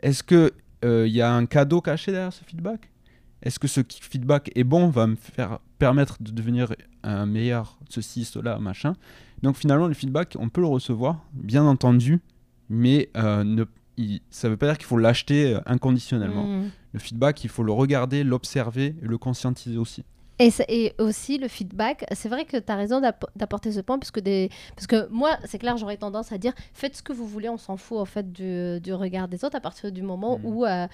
[0.00, 0.50] Est-ce qu'il
[0.82, 2.90] il y a un cadeau caché derrière ce feedback?
[3.44, 8.24] Est-ce que ce feedback est bon, va me faire permettre de devenir un meilleur ceci,
[8.24, 8.94] cela, machin
[9.42, 12.20] Donc finalement, le feedback, on peut le recevoir, bien entendu,
[12.70, 13.64] mais euh, ne,
[13.98, 16.46] il- ça ne veut pas dire qu'il faut l'acheter euh, inconditionnellement.
[16.46, 16.70] Mm.
[16.94, 20.04] Le feedback, il faut le regarder, l'observer et le conscientiser aussi.
[20.40, 24.10] Et, aussi le feedback, c'est vrai que tu as raison d'app- d'apporter ce point, parce
[24.10, 27.26] que, des, parce que moi, c'est clair, j'aurais tendance à dire faites ce que vous
[27.26, 30.38] voulez, on s'en fout en fait du, du regard des autres à partir du moment
[30.38, 30.44] Mhm.
[30.46, 30.86] où euh,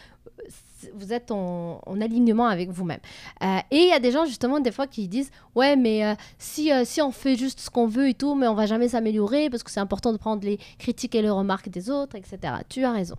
[0.95, 3.01] vous êtes en, en alignement avec vous-même.
[3.43, 6.15] Euh, et il y a des gens justement des fois qui disent ouais, mais euh,
[6.39, 9.51] si, si on fait juste ce qu'on veut et tout, mais on va jamais s'améliorer
[9.51, 12.39] parce que c'est important de prendre les critiques et les remarques des autres, etc.
[12.69, 13.17] Tu as raison.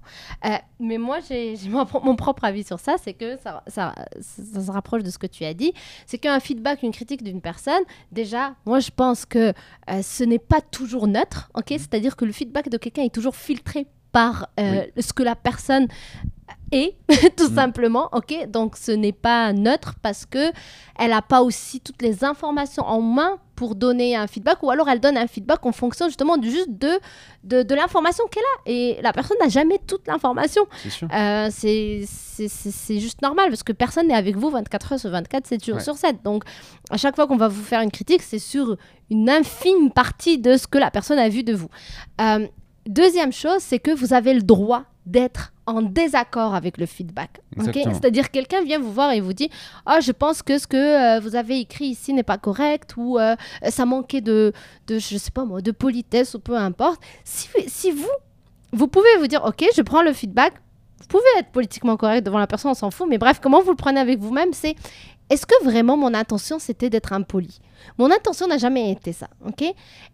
[0.80, 4.62] Mais moi, j'ai mon, pro- mon propre avis sur ça, c'est que ça, ça, ça
[4.62, 5.74] se rapproche de ce que tu as dit
[6.12, 9.54] c'est qu'un feedback, une critique d'une personne, déjà, moi je pense que
[9.90, 11.68] euh, ce n'est pas toujours neutre, ok?
[11.70, 15.88] C'est-à-dire que le feedback de quelqu'un est toujours filtré par euh, ce que la personne
[16.72, 16.96] est,
[17.38, 17.56] tout Mm.
[17.56, 20.52] simplement, ok Donc ce n'est pas neutre parce que
[21.00, 24.90] elle n'a pas aussi toutes les informations en main pour donner un feedback, ou alors
[24.90, 27.00] elle donne un feedback en fonction justement du, juste de,
[27.44, 28.62] de, de l'information qu'elle a.
[28.72, 30.64] Et la personne n'a jamais toute l'information.
[30.90, 31.08] C'est.
[31.14, 31.50] Euh,
[33.00, 35.82] juste normal parce que personne n'est avec vous 24 heures sur 24, 7 jours Ouais.
[35.84, 36.24] sur 7.
[36.24, 36.44] Donc,
[36.90, 38.78] à chaque fois qu'on va vous faire une critique, c'est sur
[39.10, 41.70] une infime partie de ce que la personne a vu de vous.
[42.20, 42.48] Euh,
[42.88, 47.42] deuxième chose, c'est que vous avez le droit d'être en désaccord avec le feedback.
[47.58, 49.50] C'est-à-dire quelqu'un vient vous voir et vous dit
[49.86, 53.18] Ah, je pense que ce que euh, vous avez écrit ici n'est pas correct ou
[53.18, 53.36] euh,
[53.70, 54.54] ça manquait de,
[54.88, 57.02] de, je sais pas moi, de politesse ou peu importe.
[57.24, 58.10] Si, si vous,
[58.74, 60.54] vous pouvez vous dire Ok, je prends le feedback,
[61.00, 63.72] vous pouvez être politiquement correct devant la personne, on s'en fout, mais bref, comment vous
[63.72, 64.76] le prenez avec vous-même, c'est
[65.30, 67.60] est-ce que vraiment mon intention c'était d'être impoli?
[67.98, 69.64] Mon intention n'a jamais été ça, ok?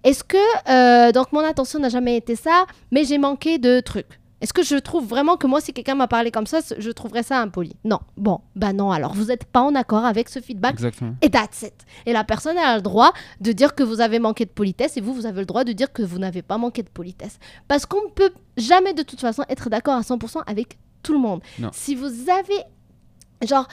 [0.04, 0.38] Est-ce que
[0.69, 4.19] euh, donc mon intention n'a jamais été ça, mais j'ai manqué de trucs?
[4.39, 7.23] Est-ce que je trouve vraiment que moi, si quelqu'un m'a parlé comme ça, je trouverais
[7.23, 7.76] ça impoli?
[7.84, 8.00] Non.
[8.17, 11.15] Bon, bah non, alors vous n'êtes pas en accord avec ce feedback Exactement.
[11.21, 11.73] et that's it.
[12.06, 15.02] Et la personne a le droit de dire que vous avez manqué de politesse et
[15.02, 17.39] vous, vous avez le droit de dire que vous n'avez pas manqué de politesse.
[17.67, 21.19] Parce qu'on ne peut jamais de toute façon être d'accord à 100% avec tout le
[21.19, 21.41] monde.
[21.58, 21.69] Non.
[21.73, 22.63] Si vous avez,
[23.47, 23.67] genre,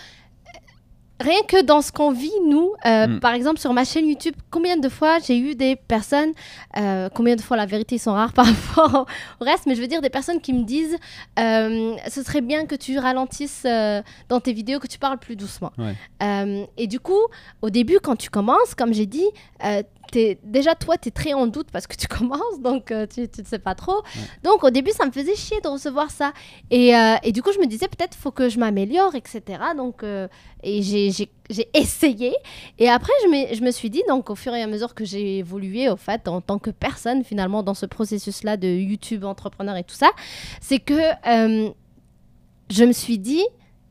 [1.20, 3.20] rien que dans ce qu'on vit, nous, euh, Mm.
[3.20, 6.32] par exemple sur ma chaîne YouTube, combien de fois j'ai eu des personnes,
[6.76, 9.06] euh, combien de fois la vérité ils sont rares par rapport
[9.40, 10.96] au reste, mais je veux dire des personnes qui me disent,
[11.38, 13.64] euh, ce serait bien que tu ralentisses
[14.28, 15.72] dans tes vidéos, que tu parles plus doucement.
[15.78, 16.66] Ouais.
[16.76, 17.20] Et du coup,
[17.62, 19.26] au début, quand tu commences, comme j'ai dit,
[20.12, 23.44] déjà toi, tu es très en doute parce que tu commences, donc euh, tu ne
[23.44, 24.02] sais pas trop.
[24.42, 26.32] Donc au début, ça me faisait chier de recevoir ça.
[26.70, 29.42] Et, euh, et du coup, je me disais peut-être faut que je m'améliore, etc.
[29.76, 30.28] Donc, euh,
[30.62, 31.30] et j'ai-
[31.74, 32.32] essayé.
[32.78, 35.04] Et après, je me, je me suis dit, donc au fur et à mesure que
[35.04, 39.76] j'ai évolué, au fait, en tant que personne, finalement, dans ce processus-là de YouTube, entrepreneur
[39.76, 40.10] et tout ça,
[40.62, 40.98] c'est que
[42.70, 43.42] je me suis dit,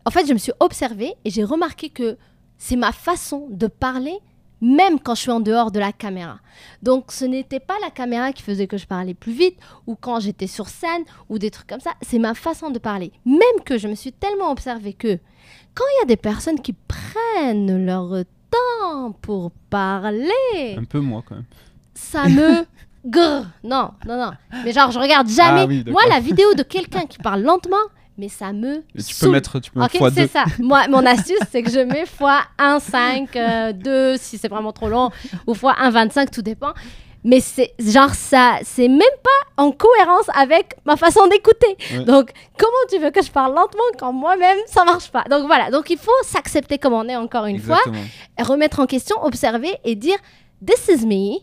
[0.05, 2.17] en fait, je me suis observée et j'ai remarqué que
[2.57, 4.17] c'est ma façon de parler
[4.63, 6.39] même quand je suis en dehors de la caméra.
[6.81, 10.19] Donc ce n'était pas la caméra qui faisait que je parlais plus vite ou quand
[10.21, 13.11] j'étais sur scène ou des trucs comme ça, c'est ma façon de parler.
[13.25, 15.19] Même que je me suis tellement observée que
[15.75, 21.23] quand il y a des personnes qui prennent leur temps pour parler, Un peu moi
[21.27, 21.45] quand même.
[21.93, 22.65] ça me
[23.05, 23.45] grrr.
[23.63, 24.31] Non, non, non.
[24.63, 27.75] Mais genre je regarde jamais Ah oui, moi la vidéo de quelqu'un qui parle lentement,
[28.17, 29.31] mais ça me tu peux saoule.
[29.31, 30.45] mettre, tu peux mettre Ok, fois c'est ça.
[30.59, 34.71] Moi, mon astuce, c'est que je mets fois 1, 5, euh, 2, si c'est vraiment
[34.71, 35.09] trop long,
[35.47, 36.73] ou fois 1, 25, tout dépend.
[37.25, 41.77] Mais c'est genre ça, c'est même pas en cohérence avec ma façon d'écouter.
[41.93, 42.03] Ouais.
[42.03, 45.23] Donc, comment tu veux que je parle lentement quand moi-même ça marche pas?
[45.29, 47.79] Donc voilà, donc il faut s'accepter comme on est encore une fois,
[48.39, 50.17] remettre en question, observer et dire
[50.65, 51.37] This is me,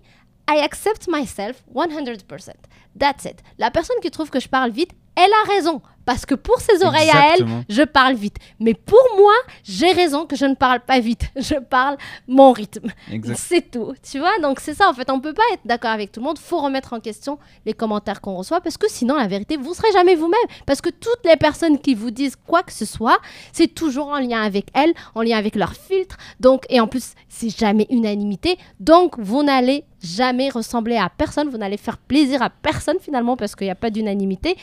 [0.50, 2.50] I accept myself 100%.
[2.98, 3.36] That's it.
[3.58, 5.80] La personne qui trouve que je parle vite, elle a raison.
[6.10, 8.34] Parce que pour ses oreilles à elle, je parle vite.
[8.58, 11.30] Mais pour moi, j'ai raison que je ne parle pas vite.
[11.36, 11.96] Je parle
[12.26, 12.88] mon rythme.
[13.36, 13.94] C'est tout.
[14.02, 15.08] Tu vois Donc c'est ça, en fait.
[15.08, 16.38] On peut pas être d'accord avec tout le monde.
[16.38, 18.60] faut remettre en question les commentaires qu'on reçoit.
[18.60, 20.40] Parce que sinon, la vérité, vous serez jamais vous-même.
[20.66, 23.20] Parce que toutes les personnes qui vous disent quoi que ce soit,
[23.52, 26.16] c'est toujours en lien avec elles, en lien avec leur filtre.
[26.40, 28.58] Donc, et en plus, c'est jamais unanimité.
[28.80, 31.50] Donc, vous n'allez jamais ressembler à personne.
[31.50, 34.56] Vous n'allez faire plaisir à personne finalement parce qu'il n'y a pas d'unanimité.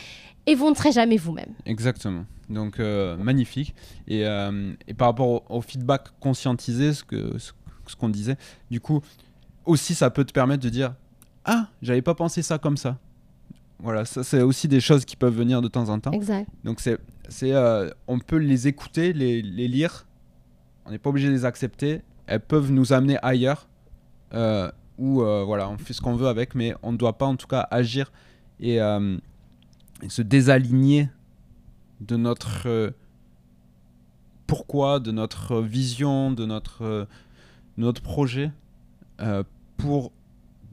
[0.46, 1.37] Et vous ne serez jamais vous-même.
[1.66, 2.26] Exactement.
[2.50, 3.76] Donc euh, magnifique.
[4.08, 7.52] Et, euh, et par rapport au, au feedback conscientisé, ce que ce,
[7.88, 8.38] ce qu'on disait,
[8.72, 9.02] du coup,
[9.66, 10.96] aussi ça peut te permettre de dire
[11.46, 12.98] ah j'avais pas pensé ça comme ça.
[13.80, 16.12] Voilà, ça c'est aussi des choses qui peuvent venir de temps en temps.
[16.12, 16.50] Exact.
[16.64, 16.98] Donc c'est,
[17.30, 20.08] c'est, euh, on peut les écouter, les, les lire.
[20.86, 22.02] On n'est pas obligé de les accepter.
[22.28, 23.68] Elles peuvent nous amener ailleurs.
[24.98, 27.48] où voilà, on fait ce qu'on veut avec, mais on ne doit pas en tout
[27.48, 28.12] cas agir
[28.60, 31.10] et, et se désaligner
[32.02, 32.92] de notre euh,
[34.46, 37.06] pourquoi, de notre vision, de notre, euh,
[37.78, 38.52] notre projet
[39.20, 39.44] euh,
[39.78, 40.12] pour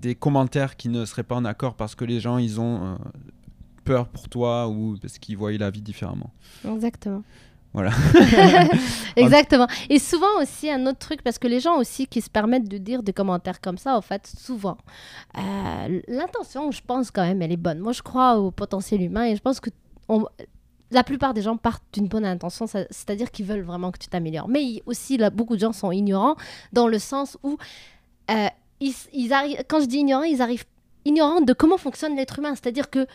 [0.00, 2.98] des commentaires qui ne seraient pas en accord parce que les gens ils ont
[3.84, 6.30] peur pour toi ou parce qu'ils voient la vie différemment.
[6.66, 7.22] Exactement.
[7.72, 7.90] Voilà.
[9.16, 9.66] Exactement.
[9.90, 12.78] Et souvent aussi, un autre truc, parce que les gens aussi qui se permettent de
[12.78, 14.78] dire des commentaires comme ça, en fait, souvent,
[15.36, 17.80] euh, l'intention, je pense quand même, elle est bonne.
[17.80, 19.70] Moi, je crois au potentiel humain et je pense que
[20.08, 20.26] on-
[20.90, 24.48] la plupart des gens partent d'une bonne intention, c'est-à-dire qu'ils veulent vraiment que tu t'améliores.
[24.48, 26.36] Mais aussi, là, beaucoup de gens sont ignorants
[26.72, 27.58] dans le sens où
[28.30, 28.48] euh,
[28.80, 30.64] ils arrivent, quand je dis ignorants, ils arrivent
[31.04, 32.54] ignorants de comment fonctionne l'être humain.
[32.54, 33.06] C'est-à-dire que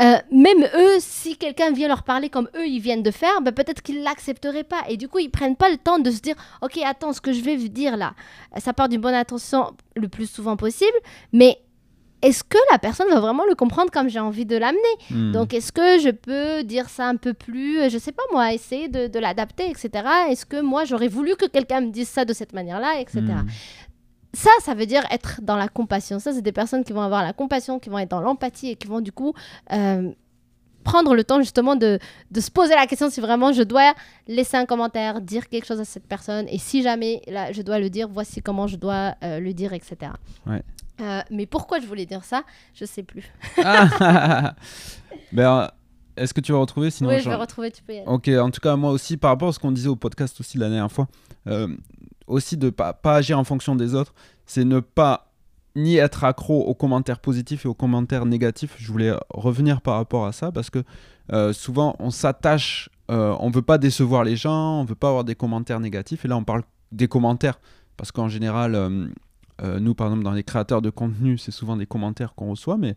[0.00, 3.52] euh, même eux, si quelqu'un vient leur parler comme eux, ils viennent de faire, ben
[3.52, 4.82] peut-être qu'ils l'accepteraient pas.
[4.88, 7.32] Et du coup, ils prennent pas le temps de se dire, ok, attends, ce que
[7.32, 8.14] je vais vous dire là,
[8.58, 10.96] ça part d'une bonne intention le plus souvent possible,
[11.32, 11.58] mais
[12.24, 14.74] est-ce que la personne va vraiment le comprendre comme j'ai envie de l'amener
[15.10, 15.32] Hmm.
[15.32, 18.52] Donc, est-ce que je peux dire ça un peu plus, euh, je sais pas moi,
[18.52, 19.90] essayer de, de l'adapter, etc.
[20.28, 23.20] Est-ce que moi, j'aurais voulu que quelqu'un me dise ça de cette manière-là, etc.
[23.20, 23.46] Hmm.
[24.32, 26.18] Ça, ça veut dire être dans la compassion.
[26.18, 28.76] Ça, c'est des personnes qui vont avoir la compassion, qui vont être dans l'empathie et
[28.76, 29.32] qui vont du coup
[29.72, 30.10] euh,
[30.84, 31.98] prendre le temps justement de,
[32.30, 33.94] de se poser la question si vraiment je dois
[34.28, 37.78] laisser un commentaire, dire quelque chose à cette personne et si jamais là, je dois
[37.78, 40.12] le dire, voici comment je dois euh, le dire, etc.
[40.46, 40.62] Ouais.
[41.00, 42.44] Euh, mais pourquoi je voulais dire ça,
[42.74, 43.32] je sais plus.
[43.62, 44.54] Ah
[45.32, 45.68] ben, euh,
[46.16, 48.06] est-ce que tu vas retrouver sinon oui, je vais retrouver, tu peux y aller.
[48.06, 50.58] Ok, en tout cas, moi aussi, par rapport à ce qu'on disait au podcast aussi
[50.58, 51.08] la dernière fois,
[51.48, 51.68] euh,
[52.26, 54.14] aussi de pas, pas agir en fonction des autres,
[54.46, 55.33] c'est ne pas
[55.76, 58.76] ni être accro aux commentaires positifs et aux commentaires négatifs.
[58.78, 60.82] Je voulais revenir par rapport à ça parce que
[61.32, 65.24] euh, souvent on s'attache, euh, on veut pas décevoir les gens, on veut pas avoir
[65.24, 66.24] des commentaires négatifs.
[66.24, 67.58] Et là, on parle des commentaires
[67.96, 69.08] parce qu'en général, euh,
[69.62, 72.76] euh, nous, par exemple, dans les créateurs de contenu, c'est souvent des commentaires qu'on reçoit,
[72.76, 72.94] mais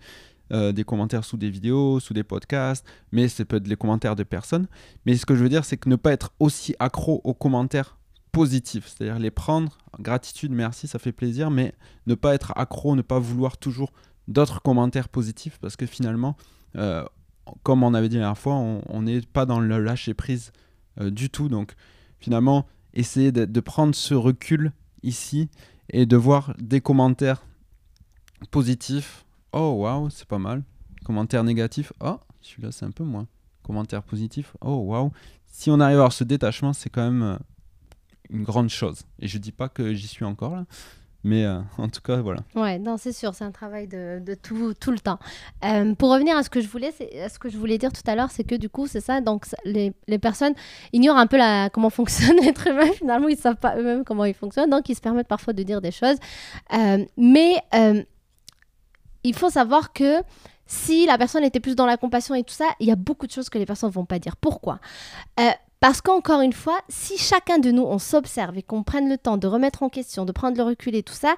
[0.50, 4.24] des commentaires sous des vidéos, sous des podcasts, mais c'est peut être les commentaires de
[4.24, 4.68] personnes.
[5.06, 7.96] Mais ce que je veux dire, c'est que ne pas être aussi accro aux commentaires
[8.45, 11.73] c'est-à-dire les prendre, gratitude, merci, ça fait plaisir, mais
[12.06, 13.91] ne pas être accro, ne pas vouloir toujours
[14.28, 16.36] d'autres commentaires positifs, parce que finalement,
[16.76, 17.06] euh,
[17.63, 20.52] comme on avait dit la dernière fois, on n'est pas dans le lâcher prise
[21.00, 21.47] euh, du tout.
[21.50, 21.73] Donc
[22.19, 24.71] finalement, essayer de, de prendre ce recul
[25.04, 25.50] ici
[25.89, 27.43] et de voir des commentaires
[28.52, 29.26] positifs.
[29.54, 30.63] Oh waouh, c'est pas mal.
[31.06, 31.93] Commentaires négatifs.
[32.02, 33.28] Oh, celui-là c'est un peu moins.
[33.63, 34.56] Commentaires positifs.
[34.62, 35.12] Oh waouh.
[35.45, 37.38] Si on arrive à avoir ce détachement, c'est quand même euh,
[38.30, 39.02] une grande chose.
[39.20, 40.66] Et je dis pas que j'y suis encore là,
[41.24, 42.42] mais euh, en tout cas voilà.
[42.56, 45.20] Ouais, non, c'est sûr, c'est un travail de, tout, tout le temps.
[45.66, 48.04] Euh, pour revenir à ce que je voulais, à ce que je voulais dire tout
[48.10, 49.20] à l'heure, c'est que du coup, c'est ça.
[49.22, 50.54] Donc, les, les personnes
[50.94, 52.92] ignorent un peu la, comment fonctionne l'être humain.
[52.94, 55.82] Finalement, ils savent pas eux-mêmes comment il fonctionne, donc ils se permettent parfois de dire
[55.82, 56.18] des choses.
[56.74, 57.56] Euh, mais
[59.24, 60.22] il faut savoir que
[60.66, 63.26] si la personne était plus dans la compassion et tout ça, il y a beaucoup
[63.26, 64.36] de choses que les personnes vont pas dire.
[64.38, 64.80] Pourquoi?
[65.80, 69.38] Parce qu'encore une fois, si chacun de nous, on s'observe et qu'on prenne le temps
[69.38, 71.36] de remettre en question, de prendre le recul et tout ça,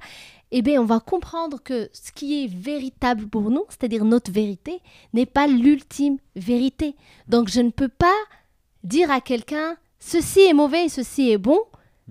[0.51, 4.79] eh bien, on va comprendre que ce qui est véritable pour nous, c'est-à-dire notre vérité,
[5.13, 6.95] n'est pas l'ultime vérité.
[7.27, 8.15] Donc, je ne peux pas
[8.83, 11.59] dire à quelqu'un ceci est mauvais et ceci est bon,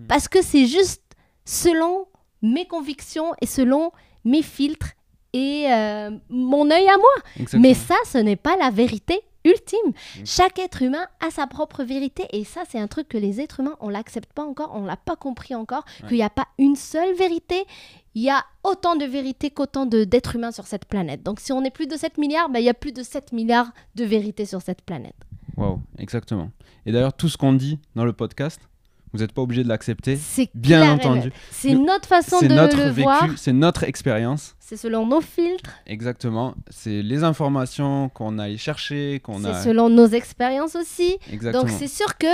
[0.07, 1.03] parce que c'est juste
[1.45, 2.07] selon
[2.43, 3.91] mes convictions et selon
[4.25, 4.93] mes filtres
[5.33, 7.11] et euh, mon œil à moi.
[7.37, 7.63] Exactement.
[7.63, 9.93] Mais ça, ce n'est pas la vérité ultime.
[10.25, 13.61] Chaque être humain a sa propre vérité et ça, c'est un truc que les êtres
[13.61, 16.09] humains, on l'accepte pas encore, on l'a pas compris encore, Ouais.
[16.09, 17.65] qu'il n'y a pas une seule vérité.
[18.15, 21.23] Il y a autant de vérités qu'autant d'êtres humains sur cette planète.
[21.23, 23.33] Donc si on est plus de 7 milliards, ben, il y a plus de 7
[23.33, 25.15] milliards de vérités sur cette planète.
[25.57, 26.51] Waouh, exactement.
[26.87, 28.61] Et d'ailleurs, tout ce qu'on dit dans le podcast,
[29.13, 30.17] vous n'êtes pas obligé de l'accepter.
[30.17, 31.33] C'est Bien clair entendu.
[31.51, 33.23] C'est notre façon C'est de notre le voir.
[33.25, 34.55] vécu, c'est notre expérience.
[34.61, 35.71] C'est selon nos filtres.
[35.87, 36.55] Exactement.
[36.69, 39.63] C'est les informations qu'on a chercher, qu'on C'est a.
[39.63, 41.17] selon nos expériences aussi.
[41.33, 41.65] Exactement.
[41.65, 42.27] Donc c'est sûr que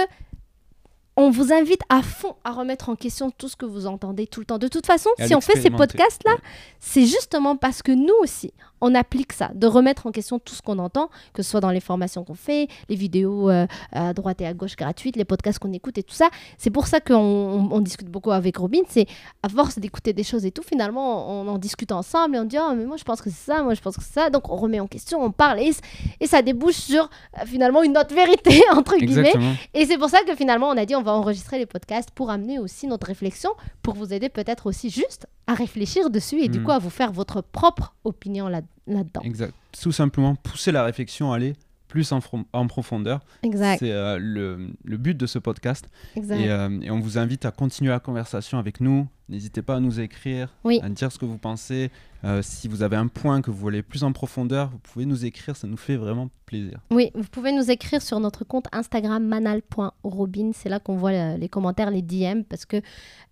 [1.16, 4.40] on vous invite à fond à remettre en question tout ce que vous entendez tout
[4.40, 4.58] le temps.
[4.58, 6.38] De toute façon, à si on fait ces podcasts-là, Ouais.
[6.80, 10.60] c'est justement parce que nous aussi, on applique ça, de remettre en question tout ce
[10.60, 14.40] qu'on entend, que ce soit dans les formations qu'on fait, les vidéos euh, à droite
[14.42, 16.28] et à gauche gratuites, les podcasts qu'on écoute et tout ça.
[16.58, 18.80] C'est pour ça qu'on on- on discute beaucoup avec Robin.
[18.88, 19.06] C'est
[19.42, 22.58] à force d'écouter des choses et tout, finalement, on en discute ensemble et on dit
[22.60, 24.28] Oh, mais moi je pense que c'est ça, moi je pense que c'est ça.
[24.30, 25.72] Donc on remet en question, on parle et,
[26.20, 29.28] et ça débouche sur euh, finalement une autre vérité, entre guillemets.
[29.28, 29.52] Exactement.
[29.72, 32.30] Et c'est pour ça que finalement, on a dit on va enregistrer les podcasts pour
[32.30, 33.50] amener aussi notre réflexion,
[33.82, 36.64] pour vous aider peut-être aussi juste à réfléchir dessus et du Mm.
[36.64, 39.20] coup à vous faire votre propre opinion là- là-dedans.
[39.22, 39.54] Exact.
[39.80, 41.54] Tout simplement pousser la réflexion à aller
[41.86, 43.20] plus en, fro- en profondeur.
[43.44, 45.86] exact, C'est euh, le, le but de ce podcast.
[46.16, 46.40] exact.
[46.40, 49.06] Et, euh, et on vous invite à continuer la conversation avec nous.
[49.28, 50.80] N'hésitez pas à nous écrire, Oui.
[50.82, 51.92] à dire ce que vous pensez.
[52.24, 55.24] Euh, si vous avez un point que vous voulez plus en profondeur, vous pouvez nous
[55.26, 55.56] écrire.
[55.56, 56.78] Ça nous fait vraiment plaisir.
[56.90, 60.52] Oui, vous pouvez nous écrire sur notre compte Instagram manal.robin.
[60.54, 62.80] C'est là qu'on voit euh, les commentaires, les DM, parce que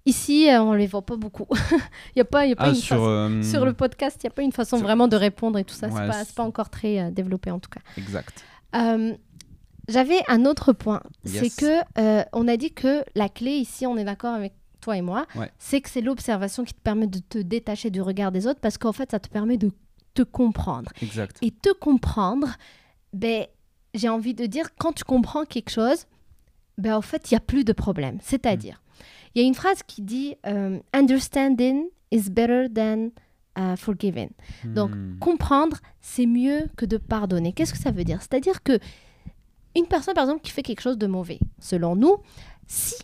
[0.04, 1.46] ici, euh, on les voit pas beaucoup.
[2.14, 4.18] Il n'y a pas, y a pas Ah, une sur, façon- euh, sur le podcast,
[4.22, 5.88] il n'y a pas une façon sur- vraiment de répondre et tout ça.
[5.88, 7.80] Ouais, c'est pas, encore très développé en tout cas.
[7.96, 8.44] Exact.
[9.88, 11.80] J'avais un autre point, c'est que
[12.32, 15.50] on a dit que la clé ici, on est d'accord avec toi et moi, Ouais.
[15.58, 18.76] c'est que c'est l'observation qui te permet de te détacher du regard des autres parce
[18.76, 19.70] qu'en fait, ça te permet de
[20.12, 20.92] te comprendre.
[21.00, 21.38] Exact.
[21.40, 22.56] Et te comprendre,
[23.14, 23.46] ben,
[23.94, 26.04] j'ai envie de dire, quand tu comprends quelque chose,
[26.76, 28.18] ben, en fait, il n'y a plus de problème.
[28.20, 28.82] C'est-à-dire,
[29.34, 33.08] il y a une phrase qui dit euh, Understanding is better than
[33.58, 34.28] uh, forgiving.
[34.64, 35.18] Donc, Hmm.
[35.18, 37.52] comprendre, c'est mieux que de pardonner.
[37.52, 38.20] Qu'est-ce que ça veut dire?
[38.20, 38.78] C'est-à-dire que
[39.74, 42.16] une personne, par exemple, qui fait quelque chose de mauvais, selon nous,
[42.66, 42.94] si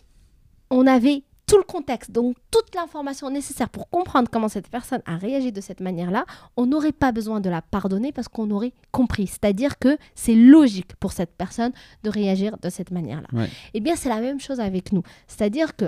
[0.69, 5.17] on avait tout le contexte, donc toute l'information nécessaire pour comprendre comment cette personne a
[5.17, 6.25] réagi de cette manière-là,
[6.57, 9.25] on n'aurait pas besoin de la pardonner parce qu'on aurait compris.
[9.25, 11.71] C'est-à-dire que c'est logique pour cette personne
[12.03, 13.27] de réagir de cette manière-là.
[13.33, 13.49] Ouais.
[13.73, 15.01] Eh bien, c'est la même chose avec nous.
[15.27, 15.85] C'est-à-dire que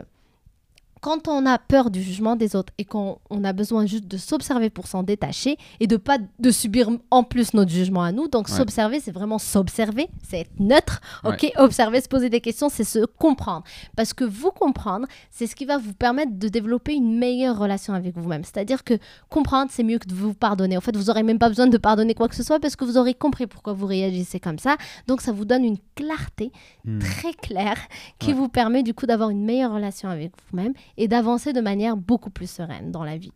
[1.02, 4.18] quand on a peur du jugement des autres et qu'on on a besoin juste de
[4.18, 8.28] s'observer pour s'en détacher et de pas de subir en plus notre jugement à nous.
[8.28, 8.56] Donc Ouais.
[8.56, 11.02] s'observer, c'est vraiment s'observer, c'est être neutre.
[11.24, 11.32] Ouais.
[11.34, 13.64] Ok, observer, se poser des questions, c'est se comprendre.
[13.96, 17.94] Parce que vous comprendre, c'est ce qui va vous permettre de développer une meilleure relation
[17.94, 18.44] avec vous-même.
[18.44, 18.94] C'est-à-dire que
[19.30, 20.78] comprendre, c'est mieux que de vous pardonner.
[20.78, 22.86] En fait, vous aurez même pas besoin de pardonner quoi que ce soit parce que
[22.86, 24.78] vous aurez compris pourquoi vous réagissez comme ça.
[25.08, 26.52] Donc ça vous donne une clarté
[26.86, 27.00] Hmm.
[27.00, 27.76] très clair
[28.20, 28.34] qui Ouais.
[28.34, 32.30] vous permet du coup d'avoir une meilleure relation avec vous-même et d'avancer de manière beaucoup
[32.30, 33.32] plus sereine dans la vie.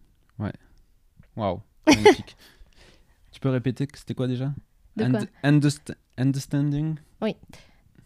[1.36, 1.62] Waouh.
[1.88, 2.36] Magnifique.
[3.32, 4.54] tu peux répéter que c'était quoi déjà?
[4.96, 5.20] De quoi?
[5.20, 6.96] Und- underst- Understanding?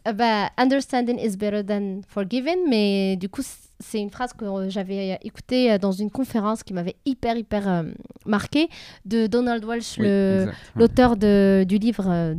[0.07, 3.41] Euh, bah, understanding is better than forgiving, mais du coup,
[3.79, 7.35] c'est une phrase que euh, j'avais euh, écoutée euh, dans une conférence qui m'avait hyper,
[7.37, 7.83] hyper euh,
[8.25, 8.69] marqué
[9.05, 10.05] de Donald Walsh, Oui.
[10.07, 10.47] Ouais.
[10.75, 12.35] l'auteur du livre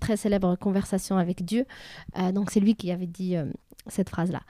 [0.00, 1.64] très célèbre Conversation avec Dieu.
[2.34, 3.36] Donc, c'est lui qui avait dit
[3.86, 4.40] cette phrase-là.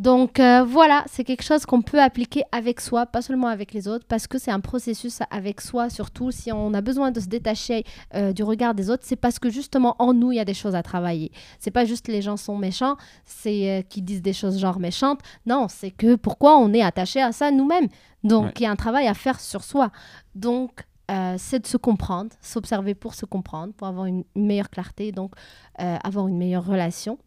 [0.00, 3.86] Donc euh, voilà, c'est quelque chose qu'on peut appliquer avec soi, pas seulement avec les
[3.86, 7.26] autres, parce que c'est un processus avec soi, surtout si on a besoin de se
[7.26, 7.84] détacher
[8.14, 10.54] euh, du regard des autres, c'est parce que justement en nous, il y a des
[10.54, 11.30] choses à travailler.
[11.58, 15.20] C'est pas juste les gens sont méchants, c'est euh, qui disent des choses genre méchantes.
[15.44, 17.88] Non, c'est que pourquoi on est attaché à ça nous-mêmes.
[18.24, 18.52] Donc Ouais.
[18.56, 19.90] il y a un travail à faire sur soi.
[20.34, 24.70] Donc euh, c'est de se comprendre, s'observer pour se comprendre, pour avoir une, une meilleure
[24.70, 25.32] clarté, donc
[25.78, 27.18] euh, avoir une meilleure relation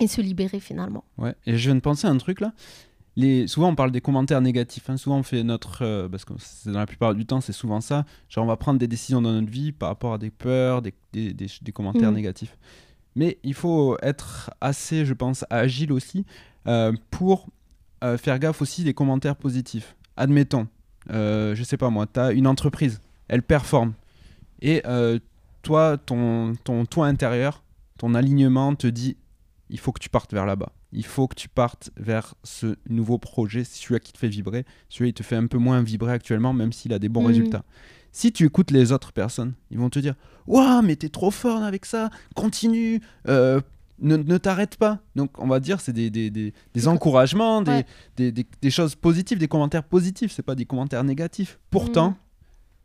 [0.00, 1.04] et se libérer finalement.
[1.18, 2.52] Ouais, et je viens de penser à un truc là.
[3.18, 3.46] Les...
[3.46, 4.90] Souvent on parle des commentaires négatifs.
[4.90, 4.96] hein.
[4.98, 5.82] Souvent on fait notre.
[5.82, 6.34] euh, parce que
[6.70, 8.04] dans la plupart du temps c'est souvent ça.
[8.28, 10.92] Genre on va prendre des décisions dans notre vie par rapport à des peurs, des,
[11.14, 12.16] des, des- des commentaires Mhm.
[12.16, 12.56] négatifs.
[13.14, 16.26] Mais il faut être assez, je pense, agile aussi
[16.66, 17.46] euh, pour
[18.04, 19.96] euh, faire gaffe aussi des commentaires positifs.
[20.18, 20.66] Admettons,
[21.08, 23.94] je sais pas moi, tu as une entreprise, elle performe.
[24.60, 24.82] Et
[25.62, 27.62] toi, ton, ton toi intérieur,
[27.98, 29.16] ton alignement te dit
[29.70, 30.72] il faut que tu partes vers là-bas.
[30.92, 34.64] Il faut que tu partes vers ce nouveau projet, celui-là qui te fait vibrer.
[34.88, 37.26] Celui-là, il te fait un peu moins vibrer actuellement, même s'il a des bons Mhm.
[37.26, 37.64] résultats.
[38.12, 40.14] Si tu écoutes les autres personnes, ils vont te dire
[40.46, 43.60] Waouh, mais t'es trop fort avec ça, continue, euh,
[43.98, 45.00] ne, ne t'arrête pas.
[45.16, 47.86] Donc, on va dire, c'est des, des, des- des Des co- encouragements, des, Ouais.
[48.16, 51.58] des, des- des choses positives, des commentaires positifs, c'est pas des commentaires négatifs.
[51.70, 52.16] Pourtant, Mhm.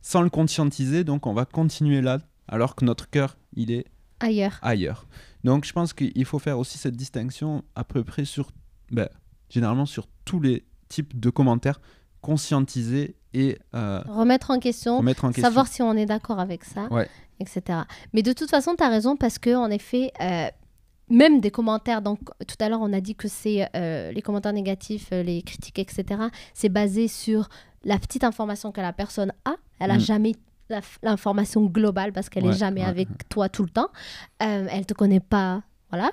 [0.01, 3.85] sans le conscientiser, donc on va continuer là, alors que notre cœur, il est
[4.23, 4.59] Ailleurs.
[4.61, 5.05] ailleurs.
[5.43, 8.51] Donc je pense qu'il faut faire aussi cette distinction à peu près sur,
[8.91, 9.09] ben,
[9.49, 11.79] généralement sur tous les types de commentaires,
[12.21, 15.43] conscientiser et euh, Remettre en question, remettre en question.
[15.43, 17.07] savoir si on est d'accord avec ça, Ouais.
[17.39, 17.79] etc.
[18.13, 20.47] Mais de toute façon, tu as raison parce que en effet, euh,
[21.09, 24.53] même des commentaires, donc tout à l'heure on a dit que c'est euh, les commentaires
[24.53, 26.05] négatifs, les critiques, etc.
[26.53, 27.49] C'est basé sur
[27.83, 29.55] la petite information que la personne a.
[29.79, 29.99] Elle a Mm.
[30.01, 30.35] jamais
[31.03, 33.89] l'information globale parce qu'elle Ouais, est jamais ouais, avec toi tout le temps.
[34.43, 36.11] Euh, elle te connaît pas, voilà.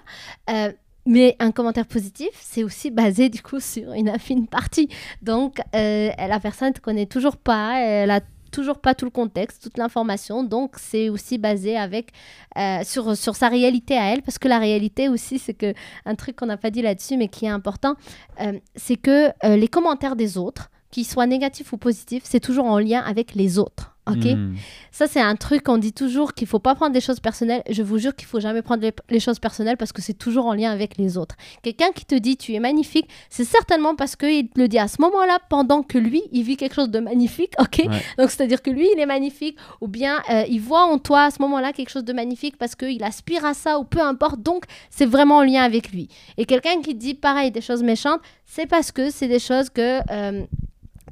[0.50, 0.72] Euh,
[1.06, 4.88] Mais un commentaire positif, c'est aussi basé du coup sur une infime partie.
[5.22, 9.62] Donc euh, la personne ne connaît toujours pas, elle a toujours pas tout le contexte,
[9.62, 10.42] toute l'information.
[10.42, 12.12] Donc, c'est aussi basé avec,
[12.56, 14.22] euh, sur, sur sa réalité à elle.
[14.22, 15.74] Parce que la réalité aussi, c'est que
[16.06, 17.94] un truc qu'on n'a pas dit là-dessus, mais qui est important,
[18.40, 22.64] euh, c'est que euh, les commentaires des autres, qu'ils soient négatifs ou positifs, c'est toujours
[22.64, 23.97] en lien avec les autres.
[24.08, 24.54] Ok Hmm.
[24.90, 27.62] Ça, c'est un truc qu'on dit toujours qu'il faut pas prendre des choses personnelles.
[27.70, 30.46] Je vous jure qu'il faut jamais prendre les, les choses personnelles parce que c'est toujours
[30.46, 31.36] en lien avec les autres.
[31.62, 34.88] Quelqu'un qui te dit tu es magnifique, c'est certainement parce qu'il te le dit à
[34.88, 37.52] ce moment-là pendant que lui, il vit quelque chose de magnifique.
[37.60, 37.82] Ok?
[37.88, 38.02] Ouais.
[38.18, 41.30] Donc, c'est-à-dire que lui, il est magnifique ou bien euh, il voit en toi à
[41.30, 44.40] ce moment-là quelque chose de magnifique parce qu'il aspire à ça ou peu importe.
[44.42, 46.08] Donc, c'est vraiment en lien avec lui.
[46.38, 50.00] Et quelqu'un qui dit pareil des choses méchantes, c'est parce que c'est des choses que.
[50.10, 50.44] euh,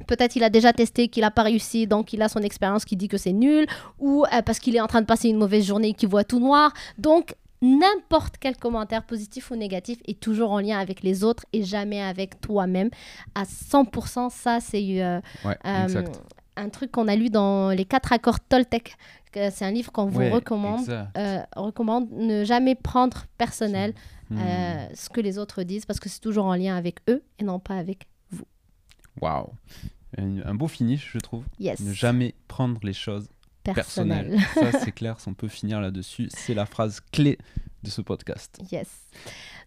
[0.06, 2.96] Peut-être il a déjà testé, qu'il n'a pas réussi, donc il a son expérience qui
[2.96, 3.66] dit que c'est nul,
[3.98, 6.24] ou euh, parce qu'il est en train de passer une mauvaise journée et qu'il voit
[6.24, 6.72] tout noir.
[6.98, 11.62] Donc, n'importe quel commentaire positif ou négatif est toujours en lien avec les autres et
[11.64, 12.90] jamais avec toi-même.
[13.34, 16.04] À 100%, ça, c'est euh, Ouais, euh,
[16.56, 18.94] un truc qu'on a lu dans les quatre accords Toltec.
[19.34, 20.80] C'est un livre qu'on vous Ouais, recommande.
[21.56, 23.92] recommande ne jamais prendre personnel
[24.28, 24.38] Hmm.
[24.92, 27.60] ce que les autres disent parce que c'est toujours en lien avec eux et non
[27.60, 28.08] pas avec
[29.22, 29.50] Waouh.
[30.18, 31.44] Un, un beau finish, je trouve.
[31.58, 33.28] yes Ne jamais prendre les choses
[33.62, 34.30] personnel.
[34.30, 34.72] personnelles.
[34.72, 36.28] Ça, c'est clair, si on peut finir là-dessus.
[36.32, 37.38] C'est la phrase clé
[37.82, 38.60] de ce podcast.
[38.72, 38.88] Yes.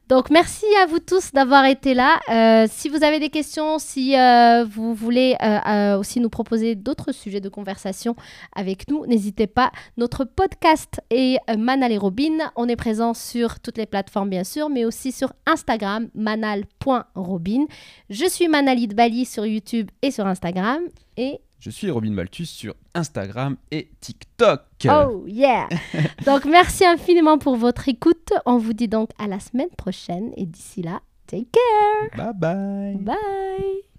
[0.10, 2.20] Donc, merci à vous tous d'avoir été là.
[2.30, 7.12] Euh, si vous avez des questions, si euh, vous voulez euh, aussi nous proposer d'autres
[7.12, 8.16] sujets de conversation
[8.56, 9.72] avec nous, n'hésitez pas.
[9.98, 12.40] Notre podcast est Manal et Robin.
[12.56, 17.66] On est présent sur toutes les plateformes, bien sûr, mais aussi sur Instagram, manal.robin.
[18.10, 20.80] Je suis Manalid Bali sur YouTube et sur Instagram.
[21.18, 24.62] Et Je suis Robin Baltus sur Instagram et TikTok.
[24.90, 25.68] oh yeah!
[26.26, 28.32] donc, merci infiniment pour votre écoute.
[28.46, 30.32] On vous dit donc à la semaine prochaine.
[30.38, 32.34] Et d'ici là, take care!
[32.34, 33.16] Bye bye.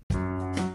[0.08, 0.69] Bye